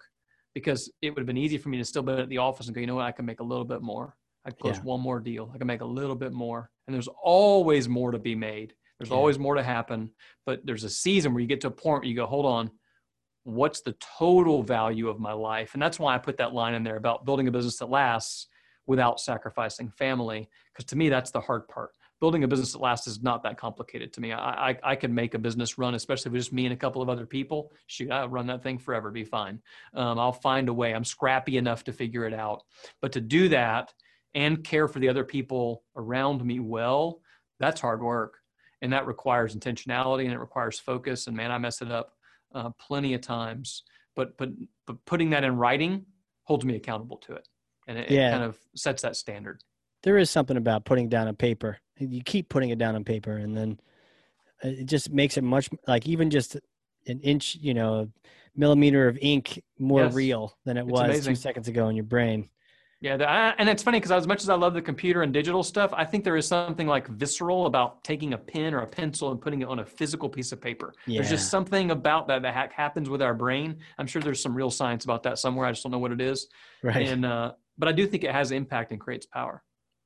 [0.56, 2.74] because it would have been easy for me to still be at the office and
[2.74, 4.16] go, you know what, I can make a little bit more.
[4.46, 4.84] I can close Yeah.
[4.84, 5.52] one more deal.
[5.54, 6.72] I can make a little bit more.
[6.88, 8.74] And there's always more to be made.
[8.98, 9.18] There's Yeah.
[9.18, 10.12] always more to happen.
[10.46, 12.72] But there's a season where you get to a point where you go, hold on,
[13.44, 15.74] what's the total value of my life?
[15.74, 18.48] And that's why I put that line in there about building a business that lasts
[18.88, 20.50] without sacrificing family.
[20.72, 21.92] Because to me, that's the hard part.
[22.22, 24.32] Building a business that lasts is not that complicated to me.
[24.32, 27.02] I, I, I could make a business run, especially with just me and a couple
[27.02, 27.74] of other people.
[27.88, 29.62] Shoot, I'll run that thing forever, be fine.
[29.94, 30.94] Um, I'll find a way.
[30.94, 32.64] I'm scrappy enough to figure it out.
[33.02, 33.94] But to do that
[34.34, 37.20] and care for the other people around me well,
[37.60, 38.36] that's hard work.
[38.82, 41.28] And that requires intentionality and it requires focus.
[41.28, 42.14] And man, I mess it up
[42.54, 43.84] uh, plenty of times.
[44.16, 44.50] But but
[44.88, 46.06] but putting that in writing
[46.44, 47.48] holds me accountable to it,
[47.88, 48.30] and it, Yeah.
[48.30, 49.62] it kind of sets that standard.
[50.04, 51.80] there is something about putting down a paper.
[51.98, 53.80] You keep putting it down on paper, and then
[54.64, 56.56] it just makes it much like even just
[57.08, 58.10] an inch, you know,
[58.56, 60.14] millimeter of ink more Yes.
[60.14, 61.32] real than it It's was amazing.
[61.36, 62.50] two seconds ago in your brain.
[63.02, 65.32] Yeah, the, I, and it's funny because as much as I love the computer and
[65.32, 68.88] digital stuff, I think there is something like visceral about taking a pen or a
[68.88, 70.94] pencil and putting it on a physical piece of paper.
[71.06, 73.78] There's just something about that that ha- happens with our brain.
[74.00, 75.68] I'm sure there's some real science about that somewhere.
[75.68, 76.48] I just don't know what it is.
[76.82, 77.06] Right.
[77.08, 79.62] And uh, but I do think it has impact and creates power.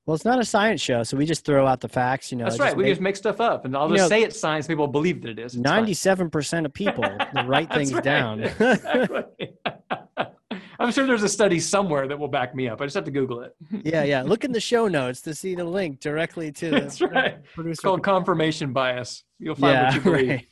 [0.10, 2.32] Well, it's not a science show, so we just throw out the facts.
[2.32, 2.66] You know, That's right.
[2.70, 4.66] just we make- just make stuff up, and I'll just know, say it's science.
[4.66, 5.56] People believe that it is.
[5.56, 7.04] 97% of people
[7.46, 8.04] write things right.
[8.04, 8.40] down.
[8.60, 9.54] Exactly.
[10.80, 12.82] I'm sure there's a study somewhere that will back me up.
[12.82, 13.56] I just have to Google it.
[13.84, 14.24] yeah, yeah.
[14.24, 17.44] Look in the show notes to see the link directly to the That's right.
[17.54, 17.70] producer.
[17.72, 19.24] It's called confirmation bias.
[19.38, 20.28] You'll find what you believe.
[20.30, 20.48] right.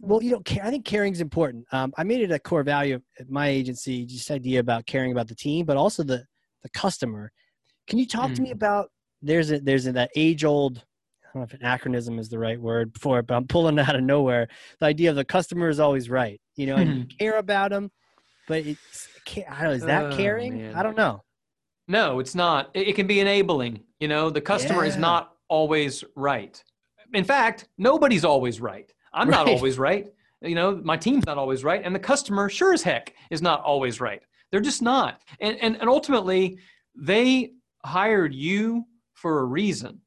[0.00, 1.64] Well, you know, I think caring is important.
[1.72, 4.06] Um, I made it a core value at my agency.
[4.06, 6.24] Just idea about caring about the team, but also the
[6.62, 7.32] the customer.
[7.86, 8.54] Can you talk to me Mhm.
[8.54, 8.90] about?
[9.20, 10.78] There's a there's a, that age old.
[10.78, 13.78] I don't know if an acronym is the right word for it, but I'm pulling
[13.78, 14.48] it out of nowhere.
[14.80, 16.40] The idea of the customer is always right.
[16.56, 17.90] You know, and you care about them,
[18.46, 19.70] but it's I don't know.
[19.70, 20.58] Is that Oh, caring?
[20.58, 20.74] man.
[20.74, 21.22] I don't know.
[21.88, 22.70] No, it's not.
[22.74, 23.82] It, it can be enabling.
[24.00, 26.62] You know, the customer is not always right.
[27.14, 28.90] In fact, nobody's always right.
[29.12, 30.06] I'm not always right.
[30.40, 33.62] You know, my team's not always right, and the customer sure as heck is not
[33.62, 34.22] always right.
[34.50, 35.20] They're just not.
[35.40, 36.58] And and, and ultimately,
[36.96, 37.52] they
[37.84, 40.00] hired you for a reason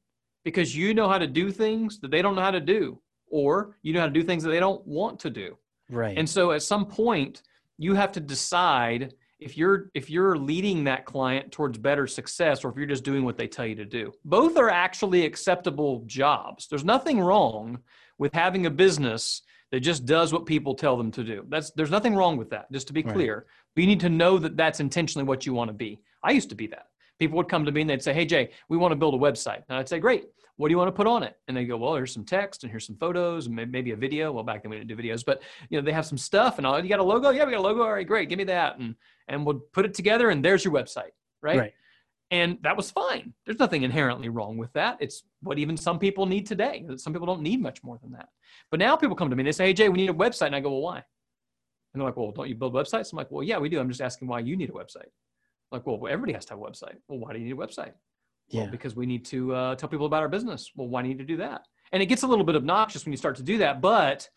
[0.44, 3.76] because you know how to do things that they don't know how to do, or
[3.82, 5.56] you know how to do things that they don't want to do.
[5.90, 6.16] Right.
[6.16, 7.42] And so at some point
[7.78, 12.70] you have to decide if you're if you're leading that client towards better success or
[12.70, 14.12] if you're just doing what they tell you to do.
[14.24, 16.68] Both are actually acceptable jobs.
[16.68, 17.80] There's nothing wrong
[18.18, 21.44] with having a business that just does what people tell them to do.
[21.48, 22.70] That's there's nothing wrong with that.
[22.72, 23.14] Just to be Right.
[23.14, 26.00] clear, but you need to know that that's intentionally what you want to be.
[26.22, 26.86] I used to be that.
[27.18, 29.18] People would come to me and they'd say, "Hey Jay, we want to build a
[29.18, 30.24] website." And I'd say, "Great.
[30.56, 31.36] what do you want to put on it?
[31.48, 34.32] And they go, well, here's some text and here's some photos and maybe a video.
[34.32, 36.66] Well, back then we didn't do videos, but you know, they have some stuff and
[36.66, 37.30] all, you got a logo?
[37.30, 37.82] Yeah, we got a logo.
[37.82, 38.28] All right, great.
[38.28, 38.78] Give me that.
[38.78, 38.94] And,
[39.28, 41.10] and we'll put it together and there's your website.
[41.42, 41.58] Right.
[41.58, 41.72] Right.
[42.30, 43.34] And that was fine.
[43.44, 44.96] There's nothing inherently wrong with that.
[44.98, 46.84] It's what even some people need today.
[46.96, 48.30] Some people don't need much more than that.
[48.70, 50.46] But now people come to me and they say, Hey, Jay, we need a website.
[50.46, 50.96] And I go, Well, why?
[50.96, 53.12] And they're like, Well, don't you build websites?
[53.12, 53.78] I'm like, Well, yeah, we do.
[53.78, 55.10] I'm just asking why you need a website.
[55.72, 56.96] Like, well, everybody has to have a website.
[57.08, 57.92] Well, why do you need a website?
[58.48, 58.62] Yeah.
[58.62, 60.70] Well, because we need to uh, tell people about our business.
[60.76, 61.62] Well, why do you need to do that?
[61.92, 64.28] And it gets a little bit obnoxious when you start to do that, but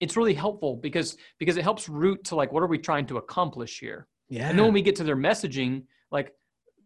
[0.00, 3.16] it's really helpful because because it helps root to like what are we trying to
[3.18, 4.06] accomplish here.
[4.28, 4.48] yeah.
[4.48, 6.32] And then when we get to their messaging, like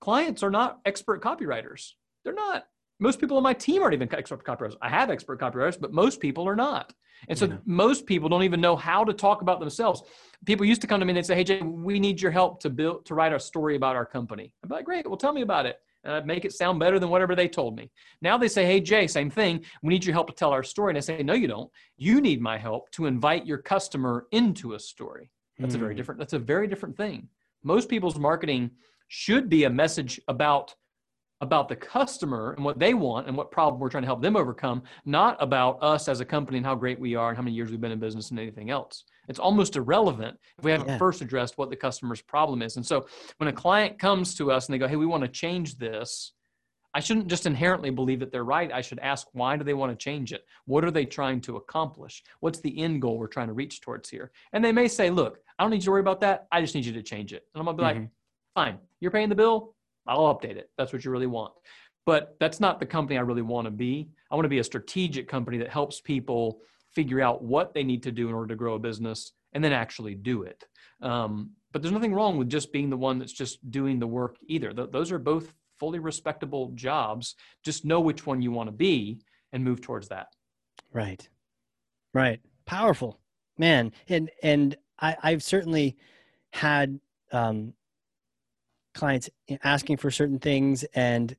[0.00, 1.92] clients are not expert copywriters.
[2.24, 2.66] They're not.
[3.00, 4.74] Most people on my team aren't even expert copywriters.
[4.82, 6.92] I have expert copywriters, but most people are not.
[7.28, 7.58] And so Yeah.
[7.64, 10.02] most people don't even know how to talk about themselves.
[10.44, 12.60] People used to come to me and they'd say, "Hey Jay, we need your help
[12.60, 15.32] to build to write a story about our company." I'd be like, "Great, well tell
[15.32, 17.90] me about it." And I'd make it sound better than whatever they told me.
[18.22, 19.64] Now they say, "Hey Jay, same thing.
[19.82, 21.70] We need your help to tell our story." And I say, "No, you don't.
[21.96, 25.96] You need my help to invite your customer into a story." That's a very Mm.
[25.96, 26.18] different.
[26.20, 27.28] That's a very different thing.
[27.64, 28.70] Most people's marketing
[29.08, 30.76] should be a message about
[31.40, 34.36] about the customer and what they want and what problem we're trying to help them
[34.36, 37.54] overcome, not about us as a company and how great we are and how many
[37.54, 39.04] years we've been in business and anything else.
[39.28, 40.98] It's almost irrelevant if we haven't Yeah.
[40.98, 42.76] first addressed what the customer's problem is.
[42.76, 45.28] And so when a client comes to us and they go, "Hey, we want to
[45.28, 46.32] change this,"
[46.94, 48.72] I shouldn't just inherently believe that they're right.
[48.72, 50.46] I should ask, why do they want to change it?
[50.64, 52.24] What are they trying to accomplish?
[52.40, 54.32] What's the end goal we're trying to reach towards here?
[54.54, 56.48] And they may say, look, I don't need you to worry about that.
[56.50, 57.44] I just need you to change it.
[57.54, 58.10] And I'm going to be like, Mhm.
[58.54, 59.76] fine, you're paying the bill.
[60.08, 60.70] I'll update it.
[60.76, 61.52] That's what you really want.
[62.06, 64.08] But that's not the company I really want to be.
[64.30, 66.60] I want to be a strategic company that helps people
[66.94, 69.72] figure out what they need to do in order to grow a business and then
[69.72, 70.64] actually do it.
[71.02, 74.36] Um, but there's nothing wrong with just being the one that's just doing the work
[74.46, 74.72] either.
[74.72, 77.34] Th- those are both fully respectable jobs.
[77.62, 79.20] Just know which one you want to be
[79.52, 80.28] and move towards that.
[80.92, 81.28] Right.
[82.14, 82.40] Right.
[82.66, 83.20] Powerful.
[83.58, 83.92] Man.
[84.08, 85.96] And and I, I've certainly
[86.52, 86.98] had
[87.32, 87.74] um
[88.98, 89.30] clients
[89.62, 91.34] asking for certain things and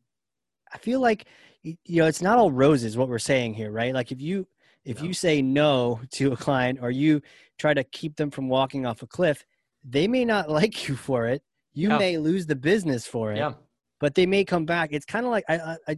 [0.74, 1.26] I feel like
[1.64, 3.94] you know it's not all roses what we're saying here, right?
[3.94, 4.48] Like if you
[4.86, 5.08] if No.
[5.08, 7.22] you say no to a client or you
[7.58, 9.46] try to keep them from walking off a cliff,
[9.84, 11.42] they may not like you for it.
[11.74, 11.98] You Yeah.
[11.98, 13.54] may lose the business for it Yeah.
[14.00, 14.90] but they may come back.
[14.92, 15.98] It's kind of like I, I, I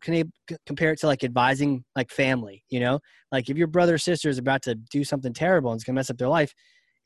[0.00, 0.32] can
[0.66, 2.64] compare it to like advising like family.
[2.68, 3.00] You know,
[3.32, 5.96] like if your brother or sister is about to do something terrible and it's gonna
[5.96, 6.54] mess up their life,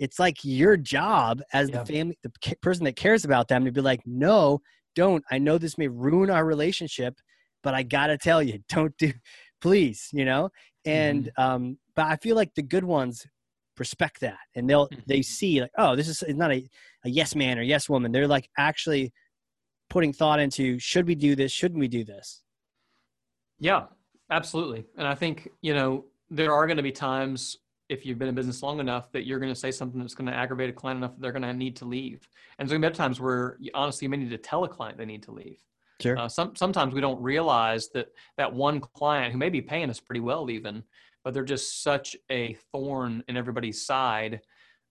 [0.05, 1.81] it's like your job as Yeah.
[1.81, 4.61] the family, the person that cares about them, to be like, no,
[4.95, 5.25] don't.
[5.31, 7.19] I know this may ruin our relationship,
[7.63, 9.13] but I gotta tell you, don't do,
[9.61, 10.09] please.
[10.13, 10.51] You know,
[10.85, 11.43] and Mm-hmm.
[11.43, 13.27] um, but I feel like the good ones
[13.79, 15.05] respect that and they'll Mhm.
[15.09, 16.69] they see like oh this is it's not a,
[17.05, 19.13] a yes man or yes woman they're like actually
[19.91, 22.45] putting thought into should we do this shouldn't we do this
[23.59, 23.85] Yeah,
[24.31, 24.85] absolutely.
[24.97, 27.59] And I think, you know, there are going to be times
[27.95, 30.31] if you've been in business long enough that you're going to say something that's going
[30.31, 32.29] to aggravate a client enough that they're going to need to leave.
[32.59, 34.99] And so there are times where you, honestly, you may need to tell a client
[34.99, 35.61] they need to leave.
[36.03, 39.89] sure Uh, some, sometimes we don't realize that that one client who may be paying
[39.91, 40.83] us pretty well even,
[41.23, 44.41] but they're just such a thorn in everybody's side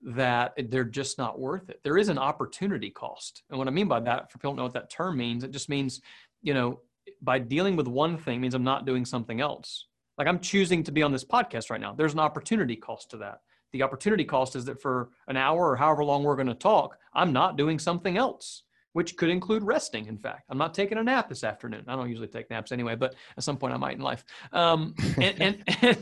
[0.01, 1.79] that they're just not worth it.
[1.83, 3.43] There is an opportunity cost.
[3.49, 5.43] And what I mean by that, for people who don't know what that term means,
[5.43, 6.01] it just means,
[6.41, 6.81] you know,
[7.21, 9.87] by dealing with one thing means I'm not doing something else.
[10.17, 11.93] Like I'm choosing to be on this podcast right now.
[11.93, 13.39] There's an opportunity cost to that.
[13.71, 16.97] The opportunity cost is that for an hour or however long we're going to talk,
[17.13, 20.05] I'm not doing something else, which could include resting.
[20.05, 21.85] In fact, I'm not taking a nap this afternoon.
[21.87, 24.23] I don't usually take naps anyway, but at some point I might in life.
[24.51, 25.97] Um, and, and, and,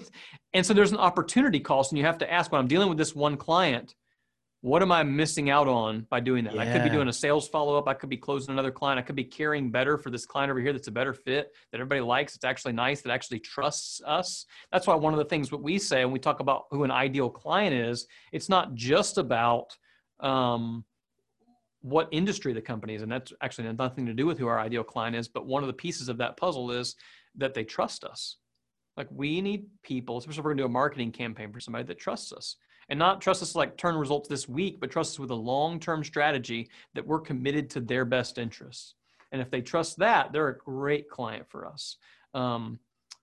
[0.54, 2.98] and so there's an opportunity cost, and you have to ask when I'm dealing with
[2.98, 3.96] this one client,
[4.62, 6.58] what am I missing out on by doing that?
[6.58, 7.88] I could be doing a sales follow up.
[7.88, 9.00] I could be closing another client.
[9.00, 11.80] I could be caring better for this client over here that's a better fit, that
[11.80, 14.46] everybody likes, it's actually nice, that actually trusts us.
[14.72, 16.92] That's why one of the things what we say when we talk about who an
[16.92, 19.76] ideal client is, it's not just about
[20.20, 20.86] um,
[21.82, 23.02] what industry the company is.
[23.02, 25.28] And that's actually has nothing to do with who our ideal client is.
[25.28, 26.96] But one of the pieces of that puzzle is
[27.36, 28.38] that they trust us.
[28.96, 31.86] Like we need people, especially if we're going to do a marketing campaign for somebody
[31.86, 32.58] that trusts us
[32.92, 36.04] and not trust us like turn results this week, but trust us with a long-term
[36.04, 38.96] strategy that we're committed to their best interests.
[39.32, 41.96] And if they trust that, they're a great client for us.
[42.34, 42.80] Um,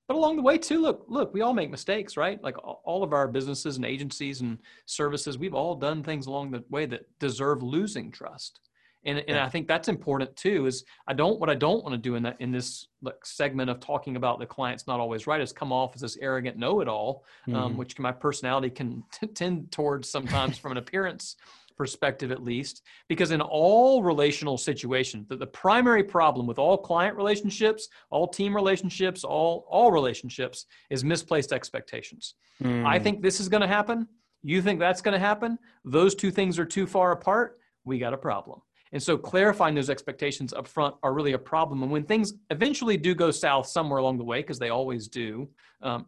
[0.08, 2.42] but along the way too, look, look, we all make mistakes, right?
[2.42, 6.64] Like all of our businesses and agencies and services, we've all done things along the
[6.70, 8.60] way that deserve losing trust.
[9.04, 9.44] And, and Yeah.
[9.44, 10.66] I think that's important too.
[10.66, 13.70] Is I don't what I don't want to do in that in this like segment
[13.70, 17.24] of talking about the client's not always right is come off as this arrogant know-it-all,
[17.48, 17.76] um, Mhm.
[17.76, 21.36] which my personality can t- tend towards sometimes from an appearance
[21.76, 27.16] perspective at least because in all relational situations the, the primary problem with all client
[27.16, 32.84] relationships all team relationships all all relationships is misplaced expectations Hmm.
[32.84, 34.08] i think this is going to happen
[34.42, 38.12] you think that's going to happen those two things are too far apart we got
[38.12, 38.60] a problem
[38.92, 41.82] and so clarifying those expectations up front are really a problem.
[41.82, 45.48] And when things eventually do go south somewhere along the way because they always do
[45.82, 46.06] um,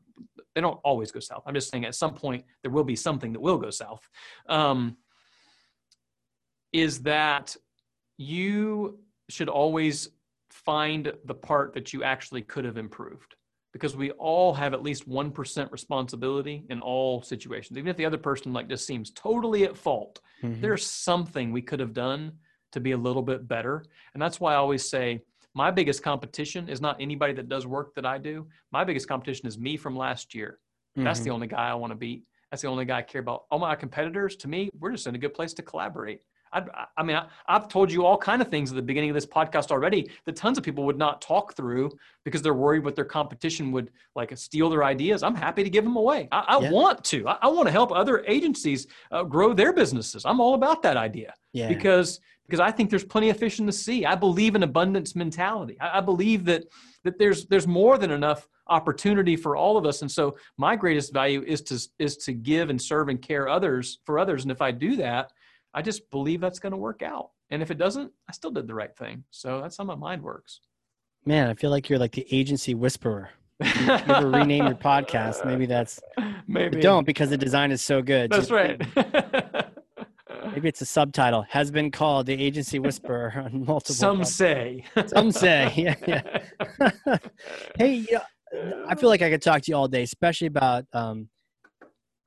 [0.54, 1.42] they don't always go south.
[1.46, 4.08] I'm just saying at some point there will be something that will go south.
[4.48, 4.96] Um,
[6.72, 7.56] is that
[8.16, 10.08] you should always
[10.50, 13.36] find the part that you actually could have improved
[13.72, 17.78] because we all have at least 1% responsibility in all situations.
[17.78, 20.60] Even if the other person like just seems totally at fault Mhm.
[20.60, 22.38] there's something we could have done
[22.72, 25.20] to be a little bit better and that's why i always say
[25.54, 29.46] my biggest competition is not anybody that does work that i do my biggest competition
[29.46, 30.58] is me from last year
[30.96, 31.24] that's Mhm.
[31.24, 32.24] the only guy I want to beat.
[32.50, 33.44] That's the only guy I care about.
[33.48, 36.20] All my competitors, to me, we're just in a good place to collaborate.
[36.52, 39.14] I, I mean, I, I've told you all kind of things at the beginning of
[39.14, 41.90] this podcast already that tons of people would not talk through
[42.24, 45.22] because they're worried what their competition would like steal their ideas.
[45.22, 46.28] I'm happy to give them away.
[46.32, 46.70] I, I Yeah.
[46.70, 47.28] want to.
[47.28, 50.24] I, I want to help other agencies uh, grow their businesses.
[50.24, 51.68] I'm all about that idea yeah.
[51.68, 54.04] because because I think there's plenty of fish in the sea.
[54.04, 55.76] I believe in abundance mentality.
[55.80, 56.64] I, I believe that
[57.04, 60.02] that there's there's more than enough opportunity for all of us.
[60.02, 64.00] And so my greatest value is to is to give and serve and care others
[64.04, 64.42] for others.
[64.42, 65.30] And if I do that,
[65.74, 67.30] I just believe that's going to work out.
[67.50, 69.24] And if it doesn't, I still did the right thing.
[69.30, 70.60] So that's how my mind works.
[71.24, 73.30] Man, I feel like you're like the agency whisperer.
[73.60, 75.44] You ever rename your podcast?
[75.44, 76.00] Maybe that's
[76.48, 78.30] maybe don't because the design is so good.
[78.30, 78.80] That's Just- right.
[80.52, 81.42] Maybe it's a subtitle.
[81.48, 83.94] Has been called the agency whisperer on multiple.
[83.94, 84.26] Some podcasts.
[84.26, 84.84] say.
[85.06, 87.18] Some say, yeah, yeah.
[87.76, 88.22] hey, yeah,
[88.88, 91.28] I feel like I could talk to you all day, especially about um,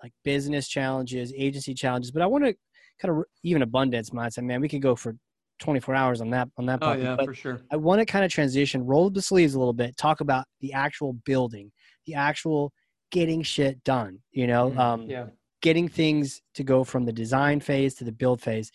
[0.02, 2.12] like business challenges, agency challenges.
[2.12, 2.56] But I want to
[3.02, 4.44] kind of even abundance mindset.
[4.44, 5.16] Man, we could go for
[5.60, 6.80] 24 hours on that on that.
[6.82, 7.62] Oh topic, yeah, but for sure.
[7.72, 10.46] I want to kind of transition, roll up the sleeves a little bit, talk about
[10.62, 11.72] the actual building,
[12.06, 12.72] the actual
[13.12, 14.20] getting shit done.
[14.32, 14.78] You know, Mhm.
[14.80, 15.28] um, Yeah.
[15.62, 18.72] getting things to go from the design phase to the build phase.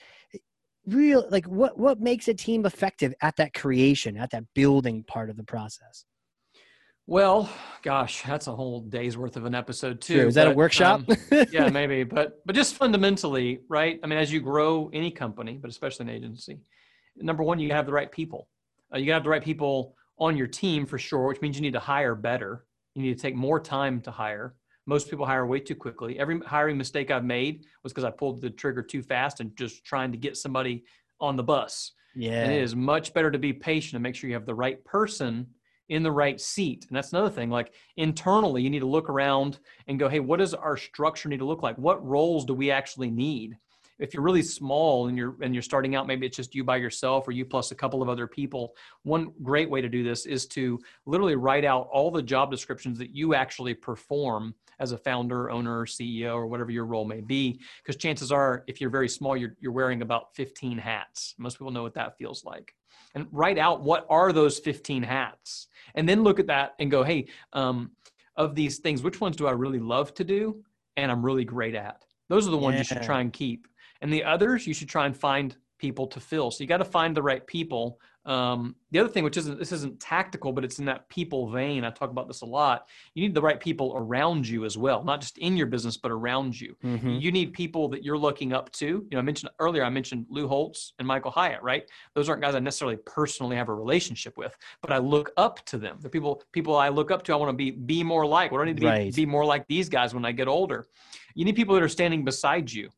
[0.86, 5.28] Real like what what makes a team effective at that creation, at that building part
[5.28, 6.04] of the process?
[7.08, 7.48] Well,
[7.82, 10.18] gosh, that's a whole day's worth of an episode too.
[10.18, 10.26] True.
[10.28, 11.00] Is that a workshop?
[11.08, 13.98] um, yeah, maybe, but but just fundamentally, right?
[14.04, 16.60] I mean, as you grow any company, but especially an agency,
[17.16, 18.46] number one, you have the right people.
[18.92, 21.56] Uh, you got to have the right people on your team for sure, which means
[21.56, 22.66] you need to hire better.
[22.94, 24.54] You need to take more time to hire.
[24.84, 26.18] Most people hire way too quickly.
[26.18, 29.82] Every hiring mistake I've made was because I pulled the trigger too fast and just
[29.82, 30.84] trying to get somebody
[31.22, 31.92] on the bus.
[32.14, 32.44] yeah.
[32.44, 34.84] And it is much better to be patient and make sure you have the right
[34.84, 35.46] person
[35.88, 36.86] in the right seat.
[36.88, 37.50] And that's another thing.
[37.50, 41.38] Like internally, you need to look around and go, hey, what does our structure need
[41.38, 41.76] to look like?
[41.76, 43.56] What roles do we actually need?
[43.98, 46.76] If you're really small and you're and you're starting out, maybe it's just you by
[46.76, 48.74] yourself or you plus a couple of other people.
[49.02, 52.98] One great way to do this is to literally write out all the job descriptions
[52.98, 57.60] that you actually perform as a founder, owner, CEO, or whatever your role may be.
[57.82, 61.34] Because chances are, if you're very small, you're, you're wearing about 15 hats.
[61.38, 62.74] Most people know what that feels like.
[63.14, 65.68] And write out what are those 15 hats.
[65.94, 67.90] And then look at that and go, hey, um,
[68.36, 70.62] of these things, which ones do I really love to do
[70.96, 72.04] and I'm really great at?
[72.28, 73.66] Those are the ones you should try and keep.
[74.00, 76.50] And the others, you should try and find people to fill.
[76.50, 78.00] So you got to find the right people.
[78.28, 81.82] Um, the other thing, which isn't this isn't tactical, but it's in that people vein.
[81.82, 82.86] I talk about this a lot.
[83.14, 86.10] You need the right people around you as well, not just in your business, but
[86.10, 86.76] around you.
[86.84, 87.20] Mhm.
[87.22, 88.86] You need people that you're looking up to.
[88.86, 91.84] You know, I mentioned earlier, I mentioned Lou Holtz and Michael Hyatt, right?
[92.14, 95.78] Those aren't guys I necessarily personally have a relationship with, but I look up to
[95.78, 95.96] them.
[96.02, 98.52] The people people I look up to, I want to be be more like.
[98.52, 99.14] What do I need to be, Right.
[99.14, 100.86] be more like these guys when I get older?
[101.34, 102.90] You need people that are standing beside you.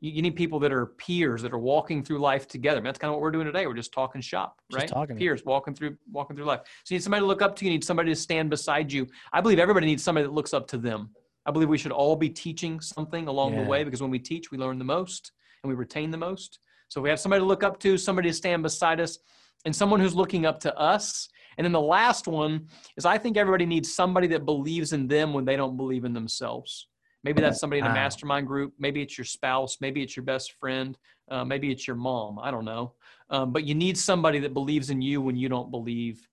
[0.00, 2.78] You, you need people that are peers that are walking through life together.
[2.78, 3.66] I mean, that's kind of what we're doing today.
[3.66, 4.88] We're just talking shop, Just right?
[4.88, 5.16] talking.
[5.16, 6.60] Peers walking through walking through life.
[6.84, 7.64] So you need somebody to look up to.
[7.64, 9.06] You need somebody to stand beside you.
[9.32, 11.10] I believe everybody needs somebody that looks up to them.
[11.46, 13.62] I believe we should all be teaching something along Yeah.
[13.64, 15.32] the way because when we teach, we learn the most
[15.62, 16.58] and we retain the most.
[16.88, 19.18] So we have somebody to look up to, somebody to stand beside us,
[19.64, 21.28] and someone who's looking up to us.
[21.56, 25.32] And then the last one is I think everybody needs somebody that believes in them
[25.32, 26.88] when they don't believe in themselves.
[27.22, 28.72] Maybe that's somebody in a mastermind group.
[28.78, 29.76] Maybe it's your spouse.
[29.80, 30.96] Maybe it's your best friend.
[31.30, 32.38] Uh, maybe it's your mom.
[32.38, 32.94] I don't know.
[33.28, 36.26] Um, but you need somebody that believes in you when you don't believe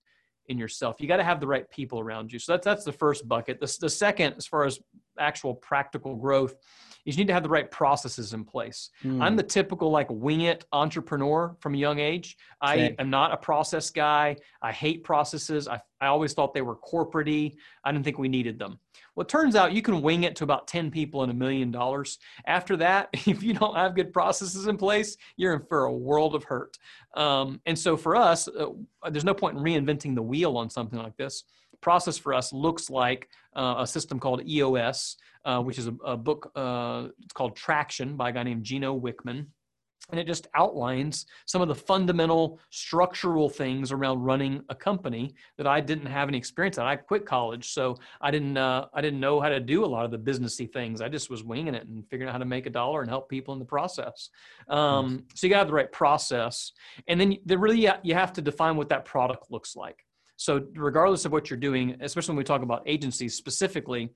[0.46, 0.96] in yourself.
[0.98, 2.38] You got to have the right people around you.
[2.38, 3.60] So that's that's the first bucket.
[3.60, 4.80] The, the second, as far as
[5.18, 6.54] actual practical growth
[7.08, 8.90] is you need to have the right processes in place.
[9.02, 9.22] Mm.
[9.22, 12.36] I'm the typical like wing it entrepreneur from a young age.
[12.60, 12.96] I Same.
[12.98, 14.36] am not a process guy.
[14.60, 15.68] I hate processes.
[15.68, 18.78] I, I always thought they were corporate I didn't think we needed them.
[19.16, 21.70] Well, it turns out you can wing it to about 10 people and a million
[21.70, 22.18] dollars.
[22.46, 26.34] After that, if you don't have good processes in place, you're in for a world
[26.34, 26.76] of hurt.
[27.16, 28.66] Um, and so for us, uh,
[29.10, 31.44] there's no point in reinventing the wheel on something like this.
[31.80, 36.16] Process for us looks like uh, a system called EOS, uh, which is a, a
[36.16, 36.50] book.
[36.54, 39.46] Uh, it's called Traction by a guy named Gino Wickman
[40.10, 45.66] and it just outlines some of the fundamental structural things around running a company that
[45.66, 46.84] I didn't have any experience in.
[46.84, 50.04] I quit college, so I didn't uh, I didn't know how to do a lot
[50.04, 51.00] of the businessy things.
[51.00, 53.28] I just was winging it and figuring out how to make a dollar and help
[53.28, 54.30] people in the process.
[54.68, 56.72] Um, so you got to have the right process,
[57.06, 60.04] and then the really you have to define what that product looks like.
[60.38, 64.10] So, regardless of what you're doing, especially when we talk about agencies specifically,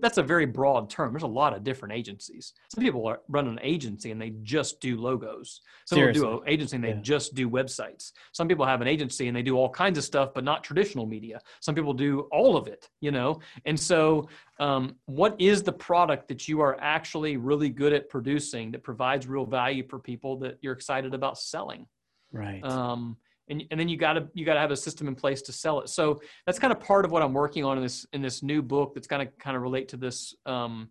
[0.00, 1.12] that's a very broad term.
[1.12, 2.52] There's a lot of different agencies.
[2.72, 5.62] Some people are, run an agency and they just do logos.
[5.86, 6.20] Some Seriously.
[6.20, 7.00] people do an agency and they yeah.
[7.02, 8.12] just do websites.
[8.30, 11.06] Some people have an agency and they do all kinds of stuff, but not traditional
[11.06, 11.40] media.
[11.58, 13.40] Some people do all of it, you know?
[13.64, 14.28] And so,
[14.60, 19.26] um, what is the product that you are actually really good at producing that provides
[19.26, 21.88] real value for people that you're excited about selling?
[22.30, 22.62] Right.
[22.62, 23.16] Um,
[23.48, 25.52] and, and then you got to you got to have a system in place to
[25.52, 25.88] sell it.
[25.88, 28.62] So that's kind of part of what i'm working on in this in this new
[28.62, 30.88] book that's going to kind of relate to this um,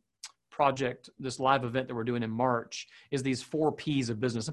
[0.52, 4.50] project this live event that we're doing in march is these four p's of business.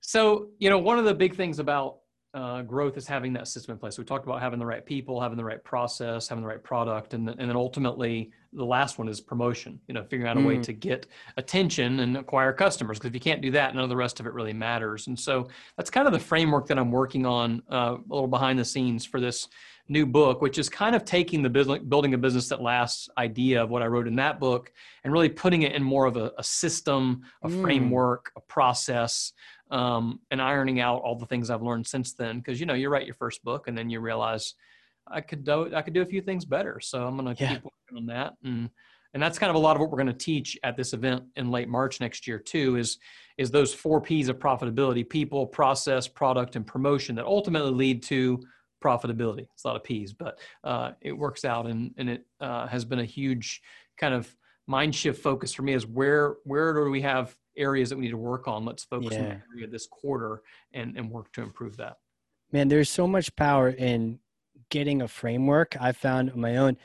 [0.00, 1.98] So you know one of the big things about
[2.34, 3.94] uh, growth is having that system in place.
[3.94, 6.62] So we talked about having the right people, having the right process, having the right
[6.62, 9.78] product, and, and then ultimately the last one is promotion.
[9.86, 10.48] You know, figuring out a mm.
[10.48, 11.06] way to get
[11.36, 12.98] attention and acquire customers.
[12.98, 15.06] Because if you can't do that, none of the rest of it really matters.
[15.06, 18.58] And so that's kind of the framework that I'm working on uh, a little behind
[18.58, 19.48] the scenes for this
[19.88, 23.62] new book, which is kind of taking the business, building a business that lasts idea
[23.62, 24.72] of what I wrote in that book
[25.04, 27.62] and really putting it in more of a, a system, a mm.
[27.62, 29.32] framework, a process
[29.70, 32.38] um, and ironing out all the things I've learned since then.
[32.38, 34.54] Because you know, you write your first book, and then you realize
[35.06, 36.80] I could do I could do a few things better.
[36.80, 37.54] So I'm going to yeah.
[37.54, 38.70] keep working on that, and
[39.12, 41.24] and that's kind of a lot of what we're going to teach at this event
[41.36, 42.76] in late March next year too.
[42.76, 42.98] Is
[43.38, 48.40] is those four P's of profitability: people, process, product, and promotion that ultimately lead to
[48.82, 49.46] profitability.
[49.54, 52.84] It's a lot of P's, but uh, it works out, and and it uh, has
[52.84, 53.62] been a huge
[53.98, 54.34] kind of
[54.66, 55.74] mind shift focus for me.
[55.74, 58.64] Is where where do we have areas that we need to work on.
[58.64, 59.18] Let's focus yeah.
[59.18, 60.42] on the area this quarter
[60.72, 61.96] and, and work to improve that.
[62.52, 64.18] Man, there's so much power in
[64.70, 65.76] getting a framework.
[65.80, 66.76] I found on my own.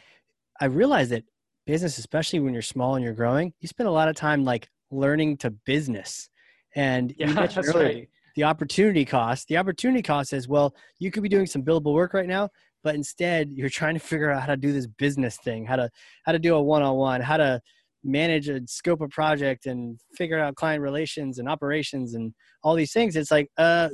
[0.59, 1.23] I realized that
[1.65, 4.69] business, especially when you're small and you're growing, you spend a lot of time like
[4.91, 6.29] learning to business.
[6.75, 8.09] And yeah, you mentioned earlier right.
[8.35, 9.47] the opportunity cost.
[9.47, 12.49] The opportunity cost is well, you could be doing some billable work right now,
[12.83, 15.89] but instead you're trying to figure out how to do this business thing, how to
[16.25, 17.61] how to do a one-on-one, how to
[18.03, 22.33] manage a scope of project and figure out client relations and operations and
[22.63, 23.89] all these things it's like uh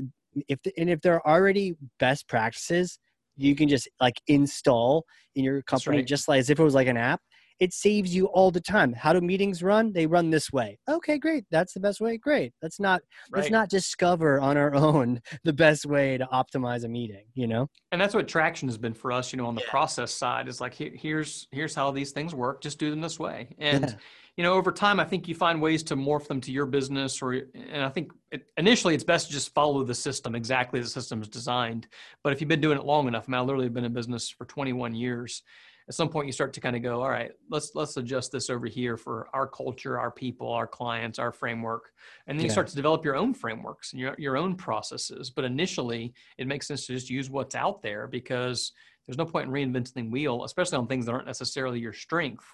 [0.48, 3.00] if the, and if there are already best practices
[3.38, 5.04] you can just like install
[5.36, 6.08] in your company right.
[6.08, 7.20] just like as if it was like an app
[7.60, 8.94] it saves you all the time.
[8.94, 9.94] How do meetings run?
[9.94, 10.80] They run this way.
[10.90, 11.46] Okay great.
[11.52, 12.18] That's the best way.
[12.18, 12.54] Great.
[12.62, 13.02] Let's not
[13.32, 13.40] right.
[13.40, 17.70] let's not discover on our own the best way to optimize a meeting you know?
[17.92, 19.70] And that's what traction has been for us you know on the yeah.
[19.70, 22.62] process side is like here's here's how these things work.
[22.62, 23.50] Just do them this way.
[23.60, 23.96] And yeah.
[24.38, 27.22] you know over time i think you find ways to morph them to your business
[27.22, 30.88] or and i think it, initially it's best to just follow the system exactly as
[30.88, 31.88] the system is designed.
[32.24, 33.94] But if you've been doing it long enough I, mean, I literally have been in
[33.94, 35.42] business for 21 years
[35.88, 38.50] at some point you start to kind of go all right let's let's adjust this
[38.50, 41.92] over here for our culture our people our clients our framework
[42.28, 42.50] and then yeah.
[42.50, 46.48] you start to develop your own frameworks and your, your own processes but initially it
[46.48, 48.72] makes sense to just use what's out there because
[49.08, 52.46] there's no point in reinventing the wheel especially on things that aren't necessarily your strength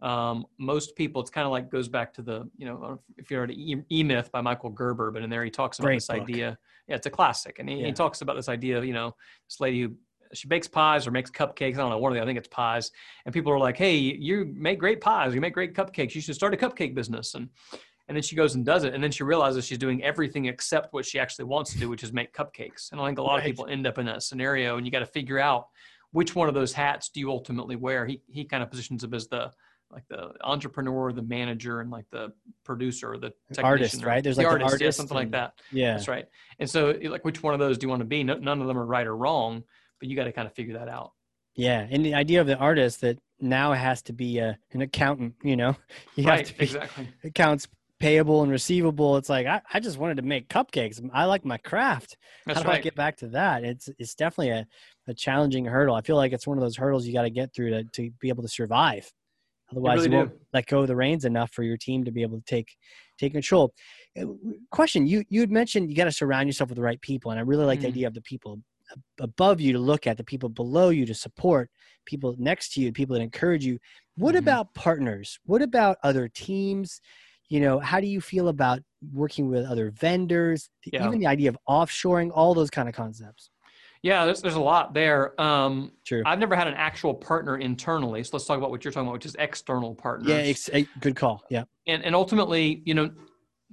[0.00, 3.44] um, most people it's kind of like goes back to the you know if you're
[3.44, 6.22] at e-myth by michael gerber but in there he talks about Great this book.
[6.22, 6.58] idea
[6.88, 7.86] yeah it's a classic and he, yeah.
[7.86, 9.14] he talks about this idea of you know
[9.48, 9.92] this lady who
[10.34, 11.74] she bakes pies or makes cupcakes.
[11.74, 12.22] I don't know one of the.
[12.22, 12.90] I think it's pies.
[13.24, 15.34] And people are like, "Hey, you make great pies.
[15.34, 16.14] You make great cupcakes.
[16.14, 17.48] You should start a cupcake business." And
[18.08, 20.92] and then she goes and does it, and then she realizes she's doing everything except
[20.92, 22.92] what she actually wants to do, which is make cupcakes.
[22.92, 23.40] And I think a lot right.
[23.40, 25.68] of people end up in that scenario, and you got to figure out
[26.10, 28.06] which one of those hats do you ultimately wear.
[28.06, 29.50] He he kind of positions him as the
[29.90, 32.32] like the entrepreneur, the manager, and like the
[32.64, 34.24] producer, the artist, right?
[34.24, 35.54] There's the like artist, artist yeah, something and, like that.
[35.70, 36.26] Yeah, that's right.
[36.58, 38.24] And so, like, which one of those do you want to be?
[38.24, 39.64] No, none of them are right or wrong
[40.02, 41.12] but you got to kind of figure that out.
[41.54, 45.36] Yeah, and the idea of the artist that now has to be a, an accountant.
[45.44, 45.76] You know,
[46.16, 47.68] you right, have to be exactly accounts
[48.00, 49.16] payable and receivable.
[49.16, 51.00] It's like I, I just wanted to make cupcakes.
[51.14, 52.16] I like my craft.
[52.46, 52.80] That's How do right.
[52.80, 53.62] I get back to that?
[53.62, 54.66] It's it's definitely a,
[55.06, 55.94] a challenging hurdle.
[55.94, 58.10] I feel like it's one of those hurdles you got to get through to to
[58.20, 59.08] be able to survive.
[59.70, 60.40] Otherwise, really you won't do.
[60.52, 62.76] let go of the reins enough for your team to be able to take
[63.18, 63.72] take control.
[64.20, 64.24] Uh,
[64.72, 67.38] Question: You you had mentioned you got to surround yourself with the right people, and
[67.38, 67.90] I really like the Mm.
[67.90, 68.58] idea of the people
[69.20, 71.70] above you to look at, the people below you to support,
[72.06, 73.78] people next to you, people that encourage you.
[74.16, 74.38] What Mhm.
[74.40, 75.38] about partners?
[75.44, 77.00] What about other teams?
[77.48, 78.80] You know, how do you feel about
[79.12, 80.70] working with other vendors?
[80.90, 81.06] Yeah.
[81.06, 83.50] Even the idea of offshoring, all those kind of concepts.
[84.02, 85.40] Yeah, there's, there's a lot there.
[85.40, 86.22] Um, True.
[86.26, 88.24] I've never had an actual partner internally.
[88.24, 90.28] So let's talk about what you're talking about, which is external partners.
[90.28, 90.68] Yeah, ex-
[91.00, 91.44] good call.
[91.50, 91.64] Yeah.
[91.86, 93.10] and, and ultimately, you know,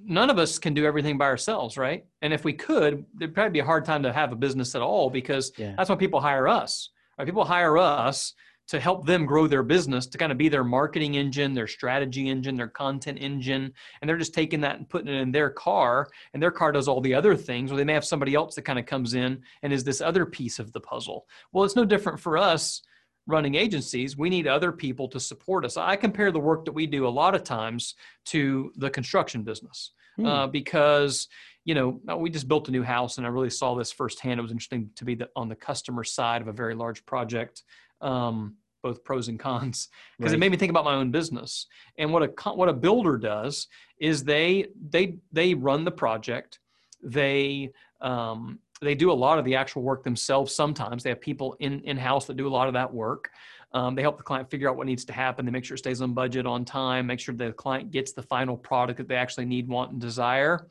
[0.03, 2.05] none of us can do everything by ourselves, right?
[2.21, 4.81] And if we could, it'd probably be a hard time to have a business at
[4.81, 5.75] all because Yeah.
[5.77, 6.89] that's why people hire us.
[7.17, 7.25] Right?
[7.25, 8.33] People hire us
[8.67, 12.29] to help them grow their business, to kind of be their marketing engine, their strategy
[12.29, 16.07] engine, their content engine, and they're just taking that and putting it in their car,
[16.33, 17.71] and their car does all the other things.
[17.71, 20.25] Or they may have somebody else that kind of comes in and is this other
[20.25, 21.25] piece of the puzzle.
[21.51, 22.83] Well, it's no different for us
[23.28, 24.17] running agencies.
[24.17, 25.78] We need other people to support us.
[25.78, 27.95] I compare the work that we do a lot of times
[28.26, 30.26] to the construction business Hmm.
[30.26, 31.28] uh, because
[31.63, 34.39] you know uh, we just built a new house and i really saw this firsthand
[34.39, 37.63] it was interesting to be the, on the customer side of a very large project
[38.01, 41.67] um, both pros and cons because it made me think about my own business
[41.97, 43.67] and what a what a builder does
[43.99, 46.59] is they they they run the project
[47.01, 51.55] they um, they do a lot of the actual work themselves sometimes they have people
[51.59, 53.30] in in house that do a lot of that work
[53.71, 55.45] um, they help the client figure out what needs to happen.
[55.45, 58.23] They make sure it stays on budget, on time, make sure the client gets the
[58.23, 60.67] final product that they actually need, want, and desire.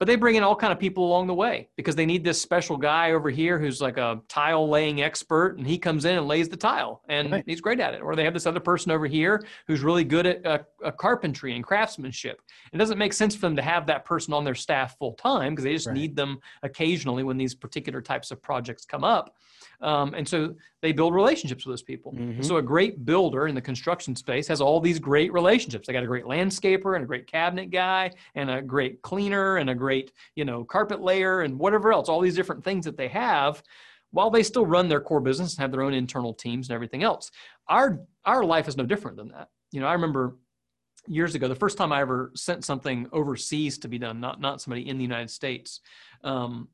[0.00, 2.40] But they bring in all kind of people along the way because they need this
[2.40, 6.26] special guy over here who's like a tile laying expert, and he comes in and
[6.26, 7.44] lays the tile, and Right.
[7.46, 8.00] he's great at it.
[8.00, 11.54] Or they have this other person over here who's really good at uh, uh, carpentry
[11.54, 12.40] and craftsmanship.
[12.72, 15.52] It doesn't make sense for them to have that person on their staff full time
[15.52, 15.94] because they just Right.
[15.96, 19.36] need them occasionally when these particular types of projects come up.
[19.82, 22.12] Um, and so they build relationships with those people.
[22.12, 22.44] Mhm.
[22.44, 25.86] So a great builder in the construction space has all these great relationships.
[25.86, 29.70] They got a great landscaper and a great cabinet guy and a great cleaner and
[29.70, 33.08] a great, you know, carpet layer and whatever else, all these different things that they
[33.08, 33.62] have
[34.10, 37.02] while they still run their core business and have their own internal teams and everything
[37.02, 37.30] else.
[37.68, 39.48] Our our life is no different than that.
[39.72, 40.36] You know, I remember
[41.06, 44.60] years ago, the first time I ever sent something overseas to be done, not not
[44.60, 45.80] somebody in the United States.
[46.22, 46.68] Um,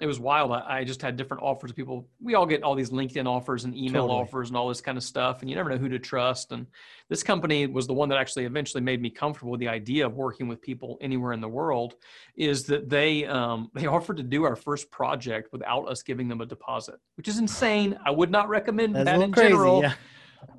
[0.00, 0.52] it was wild.
[0.52, 1.70] I, I just had different offers.
[1.70, 4.20] Of people, we all get all these LinkedIn offers and email Totally.
[4.20, 6.52] offers and all this kind of stuff, and you never know who to trust.
[6.52, 6.66] And
[7.08, 10.14] this company was the one that actually eventually made me comfortable with the idea of
[10.14, 11.94] working with people anywhere in the world.
[12.36, 16.40] Is that they um, they offered to do our first project without us giving them
[16.40, 17.98] a deposit, which is insane.
[18.04, 19.48] I would not recommend That's that in crazy.
[19.48, 19.94] general Yeah.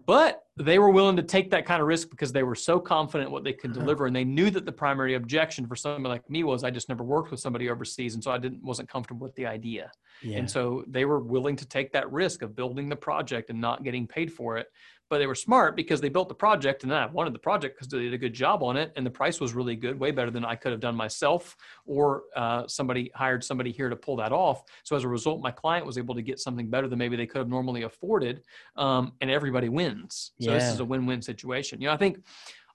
[0.06, 3.32] but they were willing to take that kind of risk because they were so confident
[3.32, 3.80] what they could Uh-huh.
[3.80, 6.90] deliver and they knew that the primary objection for somebody like me was i just
[6.90, 9.90] never worked with somebody overseas and so i didn't wasn't comfortable with the idea
[10.22, 10.38] Yeah.
[10.40, 13.84] and so they were willing to take that risk of building the project and not
[13.84, 14.68] getting paid for it
[15.10, 17.92] but they were smart because they built the project and I wanted the project because
[17.92, 20.30] they did a good job on it and the price was really good, way better
[20.30, 24.32] than I could have done myself or uh, somebody hired somebody here to pull that
[24.32, 24.64] off.
[24.84, 27.26] So as a result, my client was able to get something better than maybe they
[27.26, 28.44] could have normally afforded,
[28.76, 30.32] um, and everybody wins.
[30.40, 31.82] So this is a win-win situation.
[31.82, 32.24] You know, I think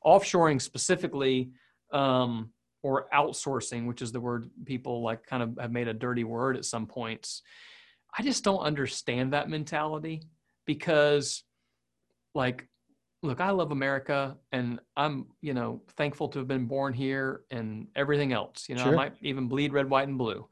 [0.05, 1.51] offshoring specifically.
[1.93, 2.51] Um,
[2.85, 6.55] or outsourcing, which is the word people like kind of have made a dirty word
[6.55, 7.43] at some points.
[8.17, 10.23] I just don't understand that mentality
[10.67, 11.43] because
[12.35, 12.69] like
[13.23, 17.89] look, I love America and I'm, you know, thankful to have been born here and
[17.97, 18.67] everything else.
[18.69, 18.93] You know, Sure.
[18.93, 20.47] I might even bleed red, white, and blue.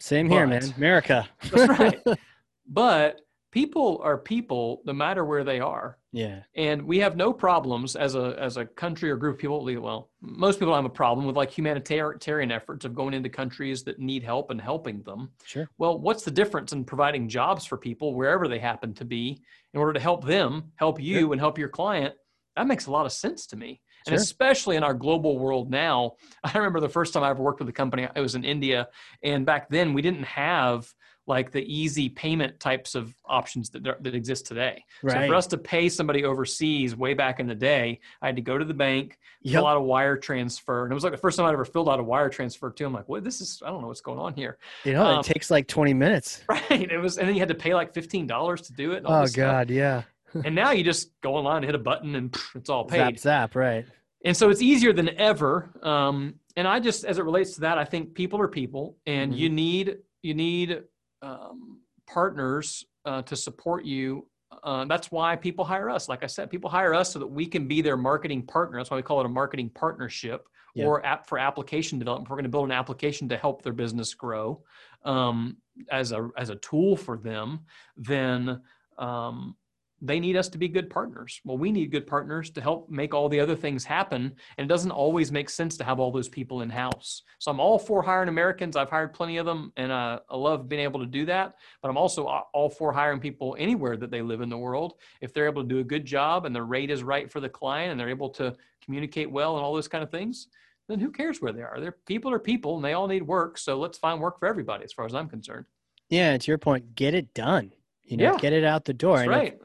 [0.00, 0.62] Same here, man.
[0.76, 1.26] America.
[1.50, 1.98] That's right.
[2.68, 3.22] but
[3.54, 5.96] people are people no matter where they are.
[6.10, 6.40] yeah.
[6.56, 9.60] And we have no problems as a as a country or group of people.
[9.80, 14.00] Well, most people have a problem with like humanitarian efforts of going into countries that
[14.00, 15.30] need help and helping them.
[15.44, 15.68] Sure.
[15.78, 19.40] Well, what's the difference in providing jobs for people wherever they happen to be
[19.72, 21.32] in order to help them, help you, Sure.
[21.32, 22.14] and help your client?
[22.56, 23.80] That makes a lot of sense to me.
[24.06, 24.22] And Sure.
[24.22, 27.68] especially in our global world now, I remember the first time I ever worked with
[27.68, 28.88] a company, I was in India.
[29.22, 30.92] And back then, we didn't have
[31.26, 34.84] like the easy payment types of options that, that exist today.
[35.08, 38.42] So for us to pay somebody overseas way back in the day, I had to
[38.42, 39.52] go to the bank, Yep.
[39.60, 40.84] fill out a wire transfer.
[40.84, 42.86] And it was like the first time I'd ever filled out a wire transfer too.
[42.86, 44.56] I'm like, what this is, I don't know what's going on here.
[44.84, 46.42] You know, um, it takes like 20 minutes.
[46.48, 46.90] Right.
[46.90, 49.02] It was, and then you had to pay like $15 to do it.
[49.04, 49.44] Oh, this stuff.
[49.44, 49.70] God.
[49.70, 50.02] Yeah.
[50.44, 52.98] And now you just go online and hit a button and pff, it's all paid.
[52.98, 53.54] Zap, zap.
[53.54, 53.86] Right.
[54.24, 55.70] And so it's easier than ever.
[55.82, 59.30] Um, and I just, as it relates to that, I think people are people, and
[59.30, 59.38] Mm-hmm.
[59.40, 60.82] you need you need
[61.24, 64.26] um, partners uh, to support you.
[64.62, 66.08] Uh, that's why people hire us.
[66.08, 68.78] Like I said, people hire us so that we can be their marketing partner.
[68.78, 70.86] That's why we call it a marketing partnership Yeah.
[70.86, 72.30] or app for application development.
[72.30, 74.62] We're going to build an application to help their business grow
[75.04, 75.56] um,
[75.90, 77.60] as a as a tool for them.
[77.96, 78.60] Then
[78.98, 79.56] um,
[80.04, 81.40] they need us to be good partners.
[81.44, 84.34] Well, we need good partners to help make all the other things happen.
[84.58, 87.22] And it doesn't always make sense to have all those people in house.
[87.38, 88.76] So I'm all for hiring Americans.
[88.76, 91.54] I've hired plenty of them and uh, I love being able to do that.
[91.80, 94.94] But I'm also all for hiring people anywhere that they live in the world.
[95.22, 97.48] If they're able to do a good job and the rate is right for the
[97.48, 100.48] client and they're able to communicate well and all those kind of things,
[100.86, 101.80] then who cares where they are?
[101.80, 103.56] They're people are people and they all need work.
[103.56, 105.64] So let's find work for everybody as far as I'm concerned.
[106.10, 107.72] Yeah, to your point, get it done.
[108.02, 108.38] You know, Yeah.
[108.38, 109.16] get it out the door.
[109.16, 109.60] That's And if- right.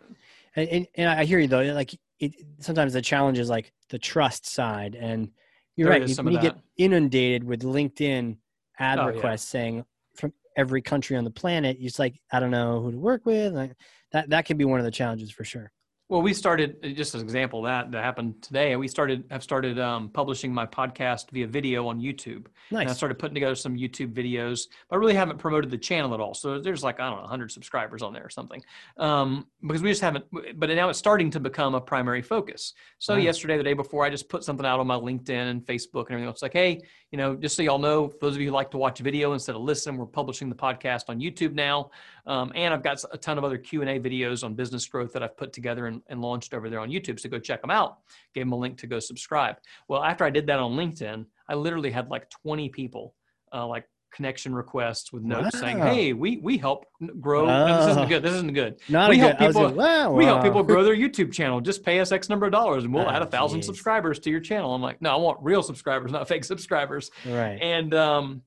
[0.60, 1.62] And, and, and I hear you though.
[1.74, 5.32] Like it, sometimes the challenge is like the trust side, and
[5.76, 6.08] you're There right.
[6.08, 8.38] You, when you get inundated with LinkedIn
[8.80, 9.08] ad Oh, yeah.
[9.08, 9.86] requests saying
[10.16, 13.54] from every country on the planet, just like, I don't know who to work with.
[13.54, 13.74] Like,
[14.12, 15.72] that that can be one of the challenges for sure.
[16.10, 18.76] Well, we started uh, just as an example of that that happened today.
[18.76, 22.48] We started have started um, publishing my podcast via video on YouTube.
[22.82, 26.16] And I started putting together some YouTube videos, but I really haven't promoted the channel
[26.16, 26.34] at all.
[26.34, 28.60] So there's like, I don't know, 100 subscribers on there or something.
[28.98, 32.74] Um, because we just haven't, but now it's starting to become a primary focus.
[32.98, 33.20] So Wow.
[33.20, 36.12] yesterday, the day before, I just put something out on my LinkedIn and Facebook and
[36.14, 36.42] everything else.
[36.42, 36.82] Like, hey,
[37.12, 39.56] you know, just so y'all know, those of you who like to watch video instead
[39.56, 41.92] of listen, we're publishing the podcast on YouTube now.
[42.30, 45.36] Um, and I've got a ton of other Q&A videos on business growth that I've
[45.36, 47.20] put together and, and launched over there on YouTube.
[47.20, 47.98] So go check them out.
[48.36, 49.56] Gave them a link to go subscribe.
[49.88, 53.16] Well, after I did that on LinkedIn, I literally had like 20 people,
[53.52, 56.86] uh, like connection requests with notes saying, "Hey, we we help
[57.20, 58.24] grow." No, this isn't good.
[58.24, 58.80] This isn't good.
[58.90, 59.48] Not we help good.
[59.48, 60.12] People- like, wow.
[60.12, 61.62] We help people grow their YouTube channel.
[61.62, 63.66] Just pay us X number of dollars, and we'll Oh, add a thousand geez.
[63.68, 64.74] subscribers to your channel.
[64.76, 67.10] I'm like, no, I want real subscribers, not fake subscribers.
[67.26, 67.60] Right.
[67.62, 68.42] And um,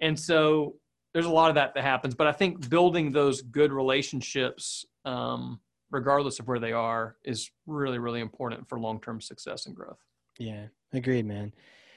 [0.00, 0.76] and so
[1.14, 2.14] there's a lot of that that happens.
[2.14, 5.60] But I think building those good relationships, um,
[5.90, 9.98] regardless of where they are, is really really important for long term success and growth.
[10.38, 10.66] Yeah.
[10.92, 11.52] Agreed, man.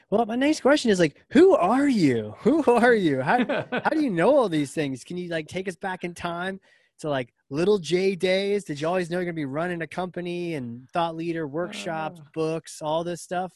[0.10, 2.34] Well, my next question is like, who are you?
[2.44, 3.22] Who are you?
[3.22, 3.38] How
[3.84, 5.04] how do you know all these things?
[5.04, 6.60] Can you like take us back in time
[7.00, 8.64] to like little J days?
[8.64, 12.30] Did you always know you're gonna be running a company and thought leader workshops, Uh.
[12.34, 13.52] books, all this stuff?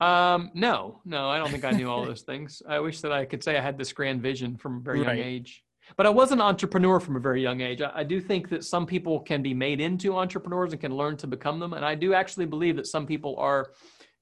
[0.00, 2.62] Um, no, no, I don't think I knew all those things.
[2.66, 5.18] I wish that I could say I had this grand vision from a very Right.
[5.18, 5.62] young age.
[5.96, 7.82] But I was an entrepreneur from a very young age.
[7.82, 11.16] I, I do think that some people can be made into entrepreneurs and can learn
[11.18, 11.72] to become them.
[11.72, 13.72] And I do actually believe that some people are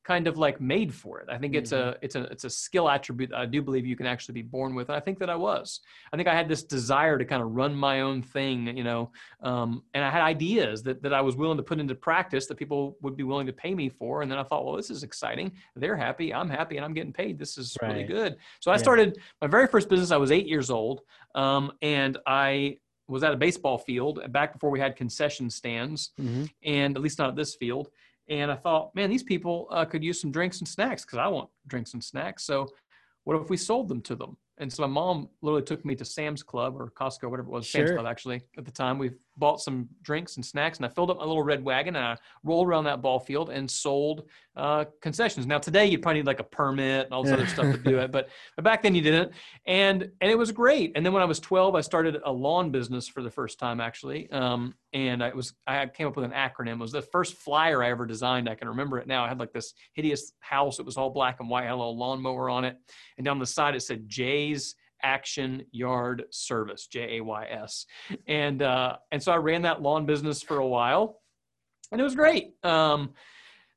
[0.09, 1.29] kind of like made for it.
[1.31, 3.95] I think it's a it's a it's a skill attribute that I do believe you
[3.95, 4.89] can actually be born with.
[4.89, 5.81] And I think that I was.
[6.13, 9.11] I think I had this desire to kind of run my own thing, you know,
[9.43, 12.57] um, and I had ideas that that I was willing to put into practice that
[12.57, 14.23] people would be willing to pay me for.
[14.23, 15.53] And then I thought, well, this is exciting.
[15.77, 17.39] They're happy, I'm happy, and I'm getting paid.
[17.39, 18.37] This is really good.
[18.61, 18.79] So I Yeah.
[18.89, 20.11] started my very first business.
[20.11, 21.03] I was eight years old,
[21.35, 22.79] um, and I
[23.09, 26.45] was at a baseball field back before we had concession stands Mm-hmm.
[26.65, 27.89] and at least not at this field.
[28.29, 31.29] And I thought, man, these people uh, could use some drinks and snacks because I
[31.29, 32.45] want drinks and snacks.
[32.45, 32.69] So,
[33.25, 34.37] what if we sold them to them?
[34.59, 37.69] And so my mom literally took me to Sam's Club or Costco, whatever it was,
[37.69, 38.99] Sam's Club actually at the time.
[38.99, 42.05] We bought some drinks and snacks, and I filled up my little red wagon and
[42.05, 45.47] I rolled around that ball field and sold uh, concessions.
[45.47, 47.99] Now today you'd probably need like a permit and all this other stuff to do
[47.99, 49.33] it, but, but back then you didn't.
[49.67, 50.93] And and it was great.
[50.95, 53.81] And then when I was 12, I started a lawn business for the first time
[53.81, 54.31] actually.
[54.31, 56.75] Um, and I was I came up with an acronym.
[56.75, 58.49] It was the first flyer I ever designed.
[58.49, 59.25] I can remember it now.
[59.25, 60.79] I had like this hideous house.
[60.79, 62.77] It was all black and white, had a little lawnmower on it,
[63.17, 67.87] and down the side it said Jay's Action Yard Service, J A Y S,
[68.27, 71.21] and uh, and so I ran that lawn business for a while,
[71.93, 72.55] and it was great.
[72.65, 73.11] Um,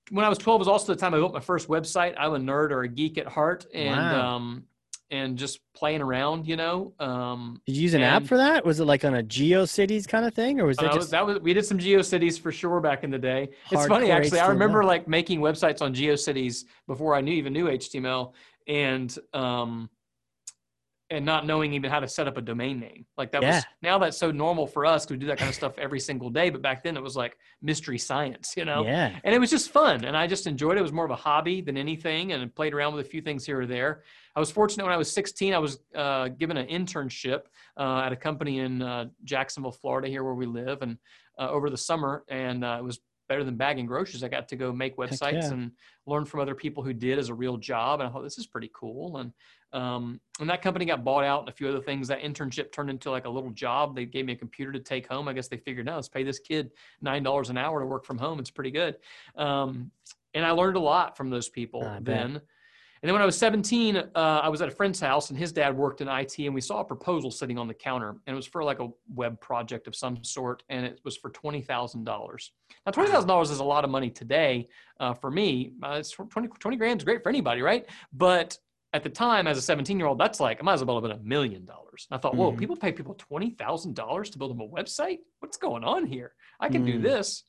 [0.09, 2.15] when I was 12 was also the time I built my first website.
[2.17, 4.35] I'm a nerd or a geek at heart, and Wow.
[4.35, 4.63] um,
[5.09, 6.93] and just playing around, you know.
[6.97, 8.65] Um, Did you use an app for that?
[8.65, 11.03] Was it like on a GeoCities kind of thing, or was Uh, it that, was,
[11.03, 13.49] just that was we did some GeoCities for sure back in the day.
[13.71, 14.39] It's funny actually.
[14.39, 18.33] I remember like making websites on GeoCities before I knew even knew HTML,
[18.67, 19.89] and um,
[21.11, 23.05] and not knowing even how to set up a domain name.
[23.17, 23.55] Like that Yeah.
[23.57, 25.99] was now that's so normal for us because we do that kind of stuff every
[25.99, 26.49] single day.
[26.49, 28.83] But back then it was like mystery science, you know.
[28.85, 29.19] yeah?
[29.23, 30.79] And it was just fun, and I just enjoyed it.
[30.79, 33.21] It was more of a hobby than anything, and I played around with a few
[33.21, 34.03] things here or there.
[34.35, 35.53] I was fortunate when I was 16.
[35.53, 37.41] I was uh, given an internship
[37.77, 40.97] uh, at a company in uh, Jacksonville, Florida, here where we live, and
[41.37, 42.99] uh, over the summer, and uh, it was
[43.31, 44.25] better than bagging groceries.
[44.25, 45.51] I got to go make websites yeah.
[45.51, 45.71] and
[46.05, 48.45] learn from other people who did as a real job, and I thought this is
[48.45, 49.19] pretty cool.
[49.19, 49.31] And
[49.71, 52.09] um, and that company got bought out, and a few other things.
[52.09, 53.95] That internship turned into like a little job.
[53.95, 55.29] They gave me a computer to take home.
[55.29, 56.71] I guess they figured, no, let's pay this kid
[57.01, 58.37] nine dollars an hour to work from home.
[58.37, 58.97] It's pretty good.
[59.37, 59.91] Um,
[60.33, 61.99] and I learned a lot from those people I
[62.35, 62.41] bet.
[63.03, 65.51] And then when I was 17, uh, I was at a friend's house and his
[65.51, 68.35] dad worked in IT and we saw a proposal sitting on the counter and it
[68.35, 72.05] was for like a web project of some sort and it was for $20,000.
[72.05, 74.67] Now, $20,000 is a lot of money today
[74.99, 75.73] uh, for me.
[75.81, 77.87] Uh, it's 20, 20 grand is great for anybody, right?
[78.13, 78.55] But
[78.93, 81.03] at the time, as a 17 year old, that's like, I might as well have
[81.03, 82.07] been a million dollars.
[82.11, 82.57] I thought, whoa, Mhm.
[82.59, 85.19] people pay people $20,000 to build them a website?
[85.39, 86.33] What's going on here?
[86.59, 87.01] I can do Mm.
[87.01, 87.45] this.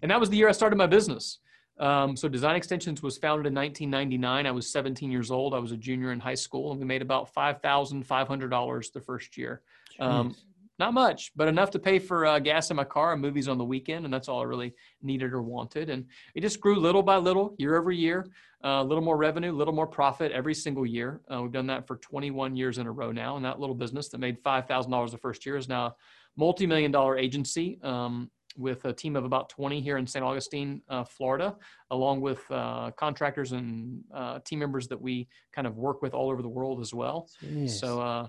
[0.00, 1.40] And that was the year I started my business.
[1.78, 4.46] Um, so Design Extensions was founded in 1999.
[4.46, 5.54] I was 17 years old.
[5.54, 9.62] I was a junior in high school, and we made about $5,500 the first year.
[10.00, 10.34] Um,
[10.78, 13.56] not much, but enough to pay for uh, gas in my car and movies on
[13.56, 15.88] the weekend, and that's all I really needed or wanted.
[15.88, 16.04] And
[16.34, 18.26] it just grew little by little, year over year.
[18.62, 21.20] A little more revenue, a little more profit every single year.
[21.32, 24.08] Uh, we've done that for 21 years in a row now, and that little business
[24.08, 25.94] that made $5,000 the first year is now a
[26.36, 30.24] multi-million dollar agency um, with a team of about 20 here in St.
[30.24, 31.56] Augustine, uh, Florida,
[31.90, 36.30] along with uh, contractors and uh, team members that we kind of work with all
[36.30, 37.28] over the world as well.
[37.42, 37.70] Jeez.
[37.70, 38.28] So uh,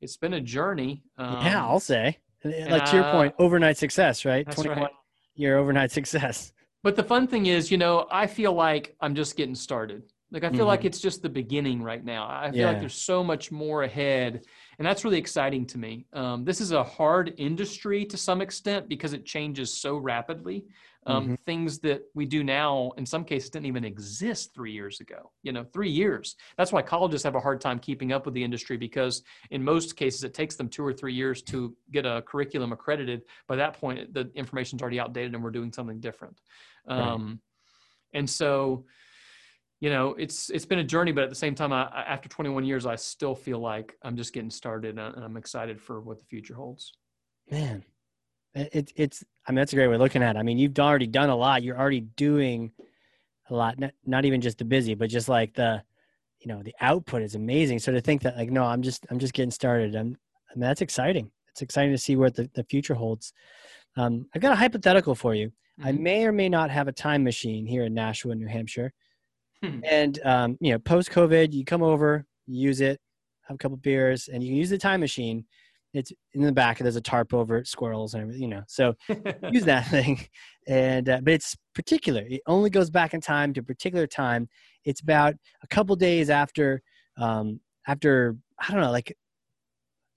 [0.00, 1.02] it's been a journey.
[1.18, 2.18] Um, yeah, I'll say.
[2.44, 4.46] And, Like to your uh, point, overnight success, right?
[4.46, 4.90] that's 21 right.
[5.34, 6.52] year overnight success.
[6.82, 10.04] But the fun thing is, you know, I feel like I'm just getting started.
[10.30, 10.86] Like I feel like Mhm.
[10.86, 12.28] it's just the beginning right now.
[12.28, 12.66] I feel Yeah.
[12.66, 14.44] like there's so much more ahead,
[14.78, 16.06] and that's really exciting to me.
[16.12, 20.64] Um, this is a hard industry to some extent because it changes so rapidly.
[21.08, 25.30] Um, Things that we do now, in some cases, didn't even exist three years ago.
[25.44, 26.34] You know, three years.
[26.58, 29.94] That's why colleges have a hard time keeping up with the industry because, in most
[29.94, 33.22] cases, it takes them two or three years to get a curriculum accredited.
[33.46, 36.40] By that point, the information's already outdated, and we're doing something different.
[36.88, 36.98] Right.
[36.98, 37.40] Um,
[38.12, 38.84] and so,
[39.80, 42.28] you know, it's it's been a journey, but at the same time, I, I- after
[42.28, 46.18] 21 years, I still feel like I'm just getting started, and, I'm excited for what
[46.18, 46.92] the future holds.
[47.50, 47.84] Man,
[48.54, 50.38] it, it, it's, I mean, that's a great way of looking at it.
[50.38, 51.62] I mean, you've already done a lot.
[51.62, 52.72] You're already doing
[53.50, 55.82] a lot, not, not even just the busy, but just like the,
[56.40, 57.78] you know, the output is amazing.
[57.78, 59.94] So to think that like, no, I'm just, I'm just getting started.
[59.94, 60.16] I'm,
[60.50, 61.30] I mean, that's exciting.
[61.50, 63.32] It's exciting to see what the, the future holds.
[63.96, 65.52] Um, I've got a hypothetical for you.
[65.84, 66.00] I Mhm.
[66.00, 68.92] may or may not have a time machine here in Nashua, New Hampshire.
[69.62, 69.80] Hmm.
[69.84, 73.00] And um, you know, post COVID, you come over, use it,
[73.42, 75.44] have a couple beers, and you can use the time machine.
[75.94, 76.78] It's in the back.
[76.78, 78.42] There's a tarp over it, squirrels and everything.
[78.42, 78.94] You know, so
[79.50, 80.26] use that thing.
[80.66, 82.22] And uh, but it's particular.
[82.28, 84.48] It only goes back in time to a particular time.
[84.84, 86.82] It's about a couple days after
[87.16, 89.16] um, after I don't know, like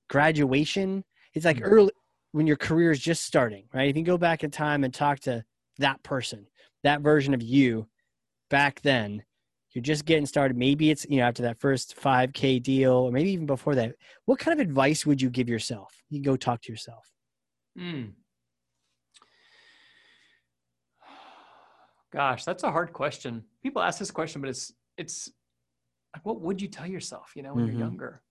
[0.10, 1.04] graduation.
[1.34, 1.64] It's like Mhm.
[1.64, 1.92] early
[2.32, 3.90] when your career is just starting, right?
[3.90, 5.44] If you can go back in time and talk to
[5.78, 6.48] that person,
[6.84, 7.88] that version of you
[8.50, 9.24] back then,
[9.74, 10.58] you're just getting started.
[10.58, 13.96] Maybe it's, you know, after that first 5K deal, or maybe even before that.
[14.26, 15.94] What kind of advice would you give yourself?
[16.10, 17.06] You go talk to yourself.
[17.78, 18.14] Mm.
[22.12, 23.44] Gosh, that's a hard question.
[23.62, 25.30] People ask this question, but it's it's
[26.16, 27.32] like, what would you tell yourself?
[27.36, 27.72] You know, when Mhm.
[27.72, 28.22] you're younger.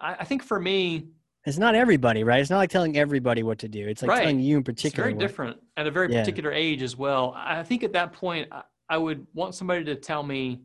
[0.00, 1.08] I, I think for me,
[1.46, 2.40] It's not everybody, right?
[2.40, 3.88] It's not like telling everybody what to do.
[3.88, 4.20] It's like Right.
[4.22, 5.04] telling you in it's particular.
[5.04, 6.20] very what- different at a very Yeah.
[6.20, 7.32] particular age as well.
[7.36, 10.64] I think at that point, I, I would want somebody to tell me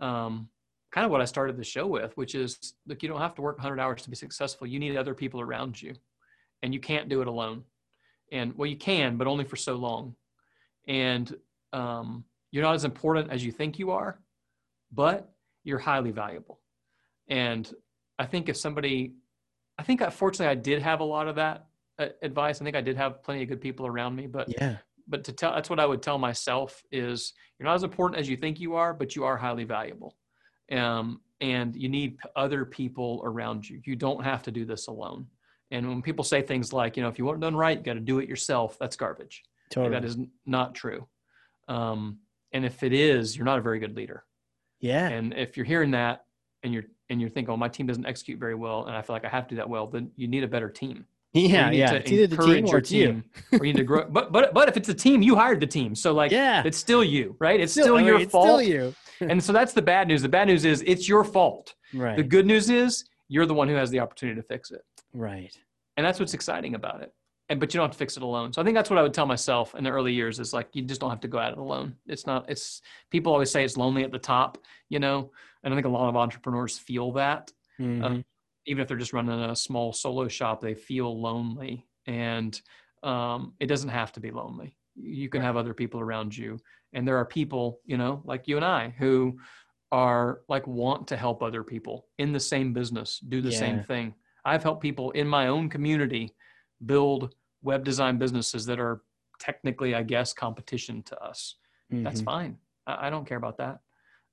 [0.00, 0.48] um,
[0.92, 3.42] kind of what I started the show with, which is look, you don't have to
[3.42, 4.66] work 100 hours to be successful.
[4.66, 5.94] You need other people around you,
[6.62, 7.64] and you can't do it alone.
[8.32, 10.14] And well, you can, but only for so long.
[10.86, 11.34] And
[11.72, 14.20] um, you're not as important as you think you are,
[14.92, 15.30] but
[15.64, 16.60] you're highly valuable.
[17.28, 17.70] And
[18.18, 19.14] I think if somebody,
[19.78, 21.66] I think fortunately I did have a lot of that
[21.98, 22.60] uh, advice.
[22.60, 24.76] I think I did have plenty of good people around me, but Yeah.
[25.08, 28.28] But to tell that's what I would tell myself is you're not as important as
[28.28, 30.16] you think you are, but you are highly valuable.
[30.70, 33.80] Um, and you need other people around you.
[33.84, 35.26] You don't have to do this alone.
[35.70, 37.84] And when people say things like, you know, if you want it done right, you
[37.84, 39.44] got to do it yourself, that's garbage.
[39.70, 39.94] Totally.
[39.94, 41.06] That is not true.
[41.68, 42.18] Um,
[42.52, 44.24] and if it is, you're not a very good leader.
[44.80, 45.08] yeah.
[45.08, 46.24] And if you're hearing that
[46.62, 49.14] and you're and you're thinking, oh, my team doesn't execute very well, and I feel
[49.14, 51.06] like I have to do that well, then you need a better team.
[51.34, 51.70] Yeah.
[51.70, 51.90] Yeah.
[51.90, 52.80] to It's either the team or you.
[52.82, 54.04] team, or you need to grow.
[54.10, 56.62] But but but if it's a team, you hired the team, so like Yeah.
[56.64, 57.60] it's still you, right?
[57.60, 58.46] It's Still- still, your it's fault.
[58.46, 58.94] Still you.
[59.20, 60.22] and so that's the bad news.
[60.22, 61.74] The bad news is it's your fault.
[61.94, 62.16] Right.
[62.16, 65.54] The good news is you're the one who has the opportunity to fix it, right.
[65.96, 67.12] and that's what's exciting about it.
[67.50, 68.52] And but you don't have to fix it alone.
[68.52, 70.68] So I think that's what I would tell myself in the early years is like
[70.74, 71.94] you just don't have to go at it alone.
[72.06, 72.48] It's not.
[72.48, 74.58] It's people always say it's lonely at the top,
[74.90, 75.30] you know,
[75.62, 77.50] and I think a lot of entrepreneurs feel that
[77.80, 78.24] Mhm.
[78.68, 81.86] Even if they're just running a small solo shop, they feel lonely.
[82.06, 82.60] And
[83.02, 84.76] um, it doesn't have to be lonely.
[84.94, 86.58] You can have other people around you.
[86.92, 89.38] And there are people, you know, like you and I, who
[89.90, 93.58] are like want to help other people in the same business, do the Yeah.
[93.58, 94.14] same thing.
[94.44, 96.34] I've helped people in my own community
[96.86, 99.02] build web design businesses that are
[99.38, 101.56] technically, I guess, competition to us
[102.04, 102.24] that's Mhm.
[102.24, 102.58] fine.
[102.86, 103.80] I, I don't care about that.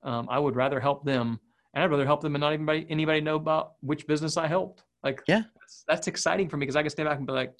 [0.02, 1.40] Um, I would rather help them,
[1.76, 4.46] and I'd rather help them and not even anybody, anybody know about which business I
[4.46, 4.82] helped.
[5.04, 5.42] Like, Yeah.
[5.60, 7.52] that's, that's exciting for me because I can stand back and be like,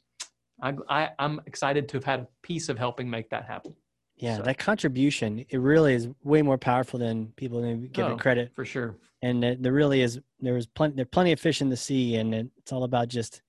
[0.63, 3.75] I, I, I'm excited to have had a piece of helping make that happen.
[4.17, 7.61] Yeah, So- that contribution it really is way more powerful than people
[7.93, 8.53] give Oh, it credit.
[8.57, 8.97] for sure.
[9.21, 12.35] And there really is there was plenty there plenty of fish in the sea, and
[12.35, 13.43] it's all about just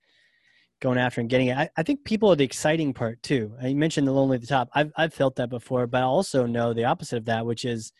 [0.80, 1.56] going after and getting it.
[1.56, 3.54] I, I think people are the exciting part too.
[3.62, 4.68] I mentioned the lonely at the top.
[4.74, 7.92] I've I've felt that before, but I also know the opposite of that, which is,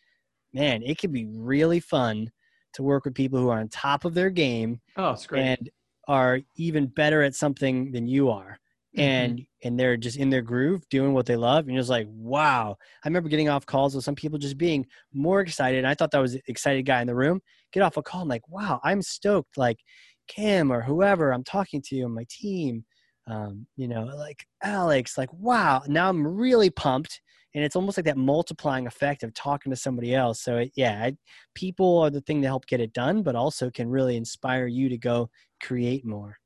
[0.52, 2.30] man, it can be really fun
[2.74, 5.42] to work with people who are on top of their game Oh, it's great.
[5.42, 5.70] and
[6.06, 8.58] are even better at something than you are.
[8.96, 9.00] Mhm.
[9.02, 12.06] and and they're just in their groove doing what they love and you're just like
[12.10, 12.74] wow.
[13.04, 15.78] I remember getting off calls with some people just being more excited.
[15.78, 17.40] And i thought that was the excited guy in the room.
[17.72, 19.58] Get off a call and like wow i'm stoked.
[19.58, 19.78] Like
[20.26, 22.84] kim or whoever i'm talking to on my team.
[23.26, 25.82] Um, you know like alex like wow.
[25.86, 27.20] Now i'm really pumped
[27.54, 31.00] and it's almost like that multiplying effect of talking to somebody else so it, yeah
[31.04, 31.16] I,
[31.54, 34.88] people are the thing to help get it done but also can really inspire you
[34.88, 35.30] to go
[35.60, 36.38] create more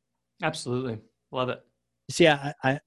[0.43, 0.99] Absolutely.
[1.31, 1.63] Love it.
[2.11, 2.81] See, I, I,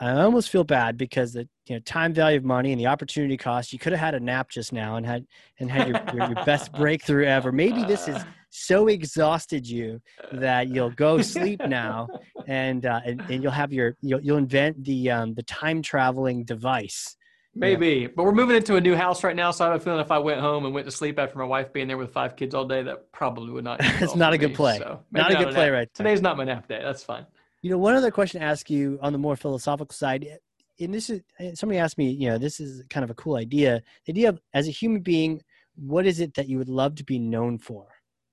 [0.00, 3.36] I almost feel bad because the you know time value of money and the opportunity
[3.36, 3.72] cost.
[3.72, 5.26] You could have had a nap just now and had
[5.60, 7.52] and had your, your, your best breakthrough ever.
[7.52, 8.16] Maybe this is
[8.50, 10.00] so exhausted you
[10.32, 12.08] that you'll go sleep now
[12.48, 16.44] and uh, and, and you'll have your you'll, you'll invent the um, the time traveling
[16.44, 17.16] device.
[17.54, 20.00] Maybe, but we're moving into a new house right now, so I have a feeling
[20.00, 22.34] if I went home and went to sleep after my wife being there with five
[22.34, 23.80] kids all day, that probably would not.
[24.00, 24.78] It's not a good me, play.
[24.78, 25.72] so Not a good play nap.
[25.72, 26.06] right there.
[26.06, 26.80] Today's not my nap day.
[26.82, 27.26] That's fine.
[27.60, 30.38] You know, one other question to ask you on the more philosophical side,
[30.80, 31.20] and this is
[31.54, 33.82] somebody asked me, you know, this is kind of a cool idea.
[34.06, 35.42] The idea of as a human being,
[35.76, 37.86] what is it that you would love to be known for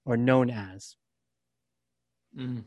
[0.05, 0.95] or known as?
[2.38, 2.63] Mm.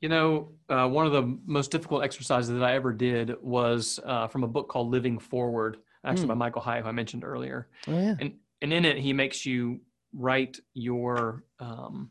[0.00, 4.28] You know, uh, one of the most difficult exercises that I ever did was uh,
[4.28, 6.28] from a book called Living Forward, actually Hmm.
[6.28, 7.68] by Michael Hyatt, who I mentioned earlier.
[7.86, 8.14] Oh yeah.
[8.18, 8.32] and
[8.62, 9.80] and in it he makes you
[10.12, 12.10] write your um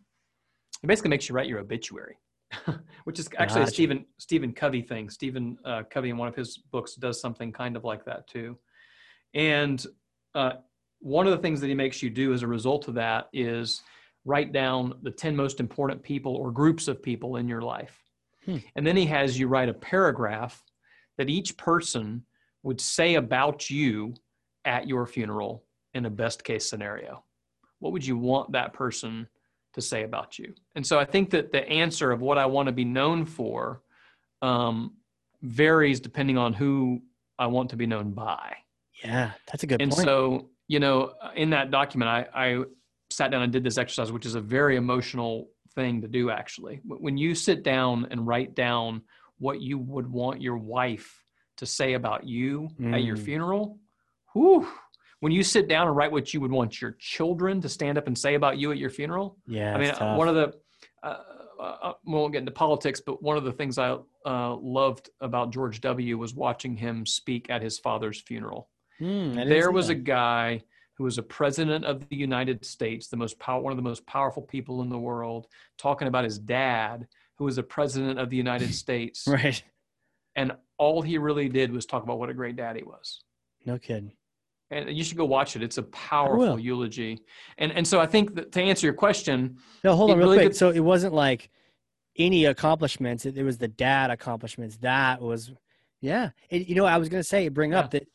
[0.81, 2.17] he basically makes you write your obituary
[3.03, 6.57] which is actually a stephen stephen covey thing stephen uh, covey in one of his
[6.71, 8.57] books does something kind of like that too
[9.33, 9.85] and
[10.33, 10.53] uh,
[10.99, 13.81] one of the things that he makes you do as a result of that is
[14.25, 17.97] write down the 10 most important people or groups of people in your life
[18.45, 18.57] Hmm.
[18.75, 20.63] and then he has you write a paragraph
[21.17, 22.23] that each person
[22.63, 24.13] would say about you
[24.65, 27.23] at your funeral in a best case scenario?
[27.79, 29.27] What would you want that person
[29.73, 30.53] to say about you?
[30.75, 33.81] And so I think that the answer of what I want to be known for
[34.41, 34.93] um,
[35.41, 37.01] varies depending on who
[37.37, 38.55] I want to be known by.
[39.03, 40.03] Yeah, that's a good and point.
[40.05, 42.63] so, you know, in that document, I, I
[43.09, 46.79] sat down and did this exercise, which is a very emotional thing to do, actually.
[46.85, 49.01] When you sit down and write down
[49.39, 51.23] what you would want your wife
[51.57, 53.25] to say about you at your Mm.
[53.25, 53.79] funeral,
[54.33, 54.67] whew,
[55.19, 58.07] when you sit down and write what you would want your children to stand up
[58.07, 60.17] and say about you at your funeral, yeah, I mean, uh, tough.
[60.17, 60.53] one of the,
[61.03, 61.17] uh,
[61.59, 65.51] uh, we won't get into politics, but one of the things I uh, loved about
[65.51, 66.17] George W.
[66.17, 68.69] was watching him speak at his father's funeral.
[68.99, 70.61] Hmm, There was a guy
[70.99, 74.05] who was a president of the United States, the most power, one of the most
[74.05, 75.47] powerful people in the world,
[75.77, 79.63] talking about his dad, who was a president of the United States, right.
[80.35, 83.23] and all he really did was talk about what a great dad he was
[83.65, 84.11] No kidding.
[84.71, 85.63] and you should go watch it.
[85.63, 87.21] It's a powerful eulogy,
[87.57, 90.37] and and so I think that to answer your question, No, hold on real really
[90.39, 90.49] quick.
[90.51, 91.49] did- So it wasn't like
[92.17, 93.25] any accomplishments.
[93.25, 94.75] It, it was the dad accomplishments.
[94.81, 95.53] That was,
[96.01, 96.31] yeah.
[96.49, 98.05] It, you know, I was going to say, bring up that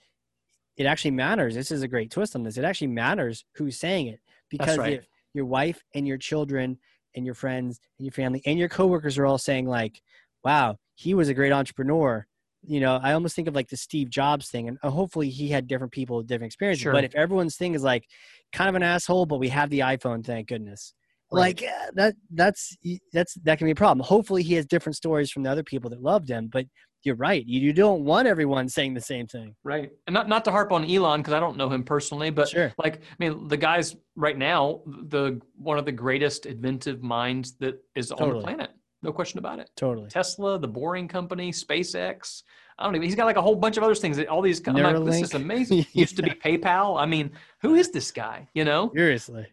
[0.76, 1.54] it actually matters.
[1.54, 2.56] This is a great twist on this.
[2.56, 4.20] It actually matters who's saying it
[4.50, 4.94] because right.
[4.94, 6.78] if your wife and your children
[7.14, 10.00] and your friends and your family and your coworkers are all saying like,
[10.44, 12.26] "Wow, he was a great entrepreneur."
[12.66, 15.48] You know, I almost think of like the Steve Jobs thing, and uh, hopefully he
[15.48, 16.82] had different people with different experiences.
[16.82, 16.92] Sure.
[16.92, 18.06] But if everyone's thing is like,
[18.54, 20.94] kind of an asshole, but we have the iPhone, thank goodness.
[21.30, 21.60] Right.
[21.60, 22.76] Like uh, that, that's
[23.12, 24.04] that's that can be a problem.
[24.06, 26.48] Hopefully he has different stories from the other people that loved him.
[26.50, 26.66] But
[27.04, 29.54] you're right, you, you don't want everyone saying the same thing.
[29.62, 32.48] right, and not not to harp on Elon because I don't know him personally, but
[32.48, 37.52] sure, like I mean, the guy's right now the one of the greatest inventive minds
[37.60, 38.70] that is on the planet,
[39.02, 39.70] no question about it.
[39.76, 40.08] totally.
[40.08, 42.42] Tesla, the Boring Company, SpaceX.
[42.78, 43.04] I don't even.
[43.06, 44.16] He's got like a whole bunch of other things.
[44.16, 44.60] that All these.
[44.66, 45.86] I'm like, this is amazing.
[45.92, 47.00] Used to be PayPal.
[47.00, 47.30] I mean,
[47.60, 48.48] who is this guy?
[48.54, 48.90] You know.
[48.96, 49.46] Seriously,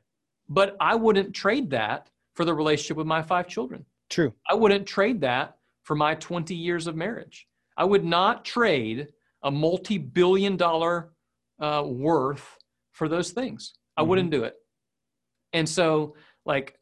[0.49, 3.85] But I wouldn't trade that for the relationship with my five children.
[4.09, 4.33] true.
[4.49, 5.57] I wouldn't trade that
[5.91, 7.49] for my 20 years of marriage.
[7.75, 9.09] I would not trade
[9.43, 11.11] a multi-billion dollar
[11.59, 12.57] uh, worth
[12.93, 13.73] for those things.
[13.97, 14.07] I Mhm.
[14.07, 14.55] wouldn't do it.
[15.51, 16.15] And so,
[16.45, 16.79] like,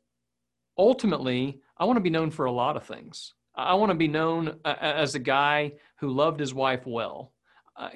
[0.78, 3.34] ultimately, I want to be known for a lot of things.
[3.56, 7.34] I want to be known uh, as a guy who loved his wife well,
[7.78, 7.90] uh,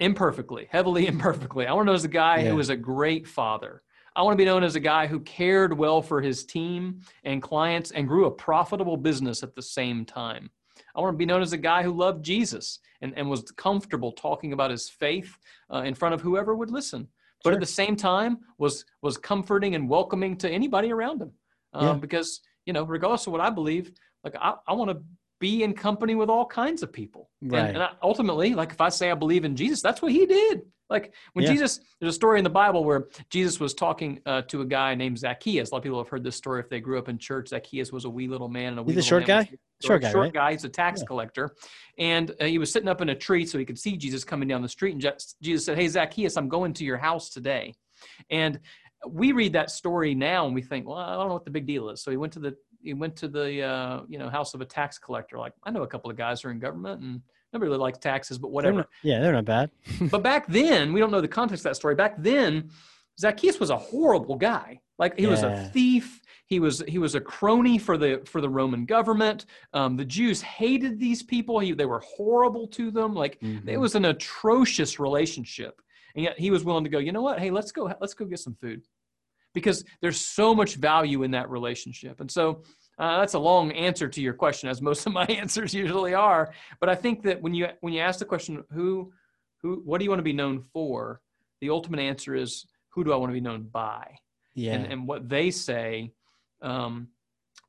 [0.00, 1.66] imperfectly, heavily imperfectly.
[1.66, 2.48] I want to know as a guy Yeah.
[2.48, 3.82] who was a great father.
[4.16, 7.42] I want to be known as a guy who cared well for his team and
[7.42, 10.50] clients and grew a profitable business at the same time.
[10.94, 14.12] I want to be known as a guy who loved Jesus and, and was comfortable
[14.12, 15.36] talking about his faith
[15.72, 17.08] uh, in front of whoever would listen.
[17.44, 17.54] But Sure.
[17.54, 21.32] at the same time, was was comforting and welcoming to anybody around him,
[21.74, 21.92] um, Yeah.
[21.94, 23.92] because you know, regardless of what I believe,
[24.24, 25.02] like I, I want to
[25.38, 27.28] be in company with all kinds of people.
[27.42, 27.74] And- Right.
[27.74, 30.62] And, I, ultimately, like if I say I believe in Jesus, that's what he did.
[30.88, 31.52] Like when Yeah.
[31.52, 34.94] Jesus, there's a story in the Bible where Jesus was talking uh, to a guy
[34.94, 35.70] named Zacchaeus.
[35.70, 37.48] A lot of people have heard this story if they grew up in church.
[37.48, 39.50] Zacchaeus was a wee little man, and a wee He's little short guy?
[39.82, 40.32] Short guy, short right?
[40.32, 40.52] guy.
[40.52, 41.06] He's a tax Yeah.
[41.06, 41.54] collector,
[41.98, 44.48] and uh, he was sitting up in a tree so he could see Jesus coming
[44.48, 44.92] down the street.
[44.92, 45.00] And
[45.42, 47.74] Jesus said, "Hey Zacchaeus, I'm going to your house today."
[48.30, 48.58] And
[49.06, 51.66] we read that story now and we think, well, I don't know what the big
[51.66, 52.02] deal is.
[52.02, 54.64] So he went to the he went to the uh, you know house of a
[54.64, 55.38] tax collector.
[55.38, 57.20] Like I know a couple of guys who are in government and
[57.52, 58.76] nobody really likes taxes, but They're whatever.
[58.78, 59.70] not- yeah, they're not bad.
[60.10, 61.94] but back then, we don't know the context of that story.
[61.94, 62.70] Back then,
[63.18, 64.80] Zacchaeus was a horrible guy.
[64.98, 66.22] Like he was a thief.
[66.46, 69.46] He was he was a crony for the for the Roman government.
[69.74, 71.58] Um, the Jews hated these people.
[71.58, 73.14] He, they were horrible to them.
[73.14, 73.78] Like it Mhm.
[73.80, 75.82] was an atrocious relationship,
[76.14, 76.98] and yet he was willing to go.
[76.98, 77.40] You know what?
[77.40, 77.92] Hey, let's go.
[78.00, 78.82] Let's go get some food,
[79.54, 82.20] because there's so much value in that relationship.
[82.20, 82.62] And so
[82.98, 86.52] uh, that's a long answer to your question, as most of my answers usually are.
[86.80, 89.12] But I think that when you when you ask the question, who
[89.62, 91.20] who what do you want to be known for?
[91.60, 94.18] The ultimate answer is who do I want to be known by?
[94.56, 94.72] yeah.
[94.72, 96.12] and, and what they say
[96.62, 97.08] um,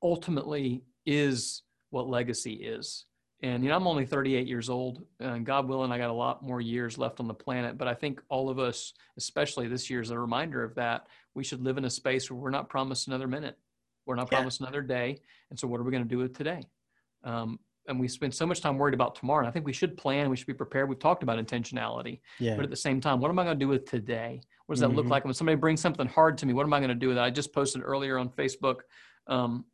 [0.01, 1.61] ultimately is
[1.91, 3.05] what legacy is.
[3.43, 6.41] And you know, I'm only 38 years old, and God willing, I got a lot
[6.41, 7.77] more years left on the planet.
[7.77, 11.05] But I think all of us, especially this year, is a reminder of that.
[11.35, 13.55] We should live in a space where we're not promised another minute,
[14.07, 14.37] we're not Yeah.
[14.39, 15.21] promised another day.
[15.49, 16.63] And so, what are we going to do with today?
[17.23, 19.39] Um, and we spend so much time worried about tomorrow.
[19.39, 20.29] And I think we should plan.
[20.29, 20.89] We should be prepared.
[20.89, 22.21] We've talked about intentionality.
[22.39, 22.55] yeah.
[22.55, 24.41] But at the same time, what am I going to do with today?
[24.65, 25.09] What does that look Mhm.
[25.11, 25.23] like?
[25.25, 27.21] When somebody brings something hard to me, what am I going to do with it?
[27.21, 28.81] I just posted earlier on Facebook
[29.27, 29.65] um,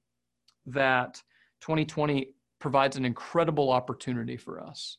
[0.68, 1.22] that
[1.62, 4.98] 2020 provides an incredible opportunity for us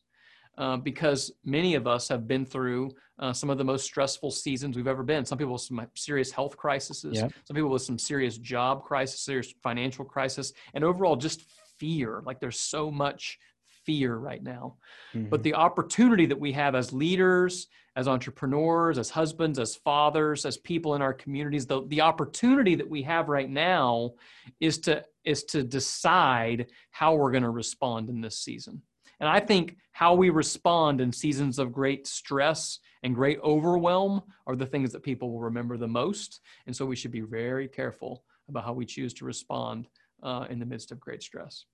[0.57, 4.75] uh, because many of us have been through uh, some of the most stressful seasons
[4.75, 5.25] we've ever been.
[5.25, 7.31] Some people with some serious health crises, Yep.
[7.45, 11.43] some people with some serious job crisis, serious financial crisis, and overall just
[11.77, 12.21] fear.
[12.25, 13.37] Like there's so much
[13.85, 14.75] fear right now
[15.13, 15.43] but Mhm.
[15.43, 20.95] the opportunity that we have as leaders as entrepreneurs as husbands as fathers as people
[20.95, 24.11] in our communities the, the opportunity that we have right now
[24.59, 28.81] is to is to decide how we're going to respond in this season
[29.19, 34.55] and i think how we respond in seasons of great stress and great overwhelm are
[34.55, 38.23] the things that people will remember the most and so we should be very careful
[38.49, 39.87] about how we choose to respond
[40.23, 41.65] uh, in the midst of great stress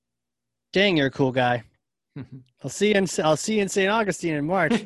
[0.73, 1.63] Dang, you're a cool guy.
[2.63, 3.89] I'll see you in I'll see you in St.
[3.89, 4.85] Augustine in March.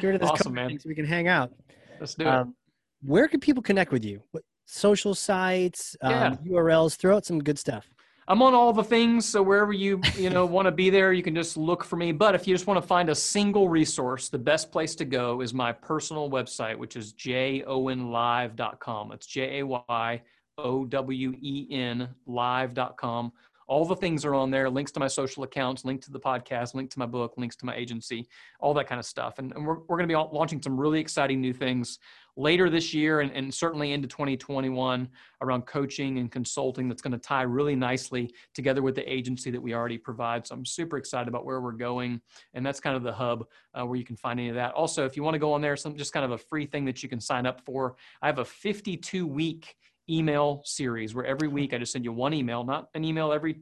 [0.00, 1.52] Go to this awesome man so we can hang out.
[2.00, 2.54] let's do it Um,
[3.02, 4.22] where can people connect with you?
[4.30, 6.28] What social sites, Yeah.
[6.28, 6.96] um, URLs?
[6.96, 7.86] Throw out some good stuff.
[8.28, 11.22] I'm on all the things, so wherever you you know want to be there, you
[11.22, 12.12] can just look for me.
[12.12, 15.40] But if you just want to find a single resource, the best place to go
[15.40, 19.12] is my personal website, which is jayowenlive.com.
[19.12, 20.22] It's j a y
[20.58, 23.32] o w e n live.com.
[23.68, 24.68] All the things are on there.
[24.68, 27.66] Links to my social accounts, link to the podcast, link to my book, links to
[27.66, 28.28] my agency,
[28.60, 29.38] all that kind of stuff.
[29.38, 31.98] And, and we're, we're going to be launching some really exciting new things
[32.36, 35.08] later this year and, and certainly into 2021
[35.42, 39.60] around coaching and consulting that's going to tie really nicely together with the agency that
[39.60, 40.46] we already provide.
[40.46, 42.20] So I'm super excited about where we're going.
[42.54, 44.72] And that's kind of the hub uh, where you can find any of that.
[44.72, 46.84] Also, if you want to go on there, some just kind of a free thing
[46.86, 47.96] that you can sign up for.
[48.22, 49.76] I have a 52 week
[50.08, 53.60] email series where every week I just send you one email, not an email every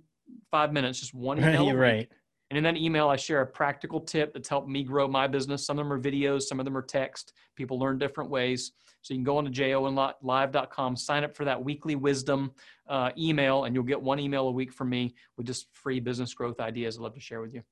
[0.51, 1.67] five minutes, just one email.
[1.67, 2.09] You're right.
[2.51, 5.65] And in that email, I share a practical tip that's helped me grow my business.
[5.65, 7.33] Some of them are videos, some of them are text.
[7.55, 8.73] People learn different ways.
[9.03, 12.53] So you can go on to jayowenlive.com, sign up for that weekly wisdom
[12.89, 16.35] uh, email, and you'll get one email a week from me with just free business
[16.35, 17.63] growth ideas I'd love to share with you.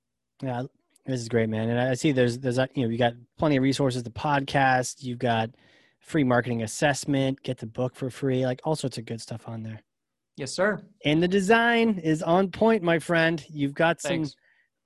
[0.42, 0.62] Yeah,
[1.04, 1.68] this is great, man.
[1.68, 4.04] And I see there's there's you know you got plenty of resources.
[4.04, 5.50] The podcast, you've got
[6.00, 9.62] free marketing assessment, get the book for free, like all sorts of good stuff on
[9.62, 9.82] there.
[10.36, 10.80] Yes, sir.
[11.04, 13.44] And the design is on point, my friend.
[13.48, 14.36] You've got some Thanks.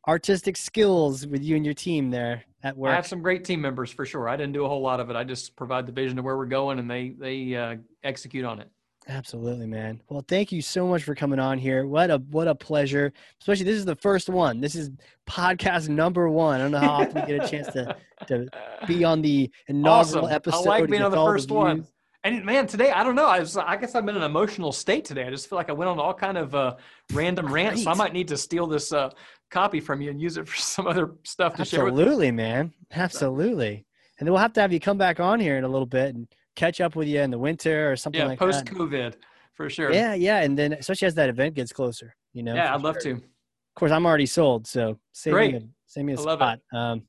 [0.09, 2.93] artistic skills with you and your team there at work.
[2.93, 4.29] I have some great team members for sure.
[4.29, 5.17] I didn't do a whole lot of it.
[5.17, 8.61] I just provide the vision of where we're going, and they they uh, execute on
[8.61, 8.71] it.
[9.09, 10.01] Absolutely, man.
[10.09, 11.87] Well, thank you so much for coming on here.
[11.87, 13.13] What a what a pleasure.
[13.41, 14.61] Especially this is the first one.
[14.61, 14.91] This is
[15.29, 16.61] podcast number one.
[16.61, 17.97] I don't know how often you get a chance to
[18.29, 18.47] to
[18.87, 20.33] be on the inaugural Awesome.
[20.35, 20.67] episode.
[20.67, 21.87] I like being on the first one.
[22.25, 23.27] And man, today I don't know.
[23.27, 25.25] I was I guess I'm in an emotional state today.
[25.25, 26.77] I just feel like I went on all kind of uh,
[27.13, 27.83] random rants.
[27.83, 29.11] So I might need to steal this uh,
[29.51, 31.89] copy from you and use it for some other stuff to share.
[31.89, 32.73] Absolutely, man.
[32.93, 33.85] Absolutely.
[34.21, 36.15] And then we'll have to have you come back on here in a little bit
[36.15, 38.45] and catch up with you in the winter or something like that.
[38.45, 38.79] Yeah, like post.
[38.79, 39.15] COVID
[39.55, 39.93] for sure.
[39.93, 40.41] Yeah, yeah.
[40.43, 42.55] And then especially as that event gets closer, you know.
[42.55, 43.15] yeah, I'd love sure.
[43.15, 43.19] to.
[43.19, 45.53] Of course, I'm already sold, so save Great.
[45.53, 46.59] me a, save me a I spot.
[46.75, 47.03] Um,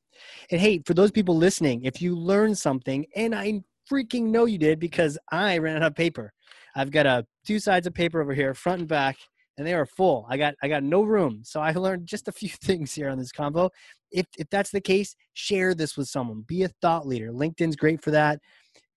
[0.49, 3.61] and hey, for those people listening, if you learned something, and I
[3.91, 6.33] freaking know you did because I ran out of paper.
[6.75, 9.17] I've got a two sides of paper over here, front and back,
[9.57, 10.25] and they are full.
[10.29, 13.17] I got I got no room, so I learned just a few things here on
[13.17, 13.69] this convo.
[14.11, 16.43] If if that's the case, share this with someone.
[16.47, 17.31] Be a thought leader.
[17.31, 18.39] LinkedIn's great for that.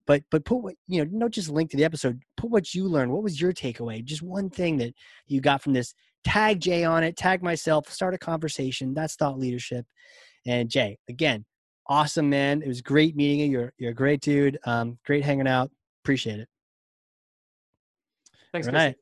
[0.06, 2.22] But but put what you know, don't just link to the episode.
[2.36, 3.12] Put what you learned.
[3.12, 4.04] What was your takeaway?
[4.04, 4.94] Just one thing that
[5.26, 5.94] you got from this.
[6.24, 7.16] Tag Jay on it.
[7.16, 7.90] Tag myself.
[7.90, 8.94] Start a conversation.
[8.94, 9.86] That's thought leadership.
[10.46, 11.44] And Jay, again,
[11.88, 12.62] awesome man.
[12.62, 13.46] It was great meeting you.
[13.46, 14.58] You're you're a great dude.
[14.64, 15.70] Um, great hanging out.
[16.04, 16.48] Appreciate it.
[18.52, 18.96] Thanks, All right.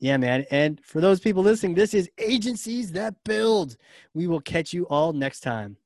[0.00, 0.44] Yeah, man.
[0.50, 3.76] And for those people listening, this is Agencies That Build.
[4.12, 5.76] We will catch you all next time.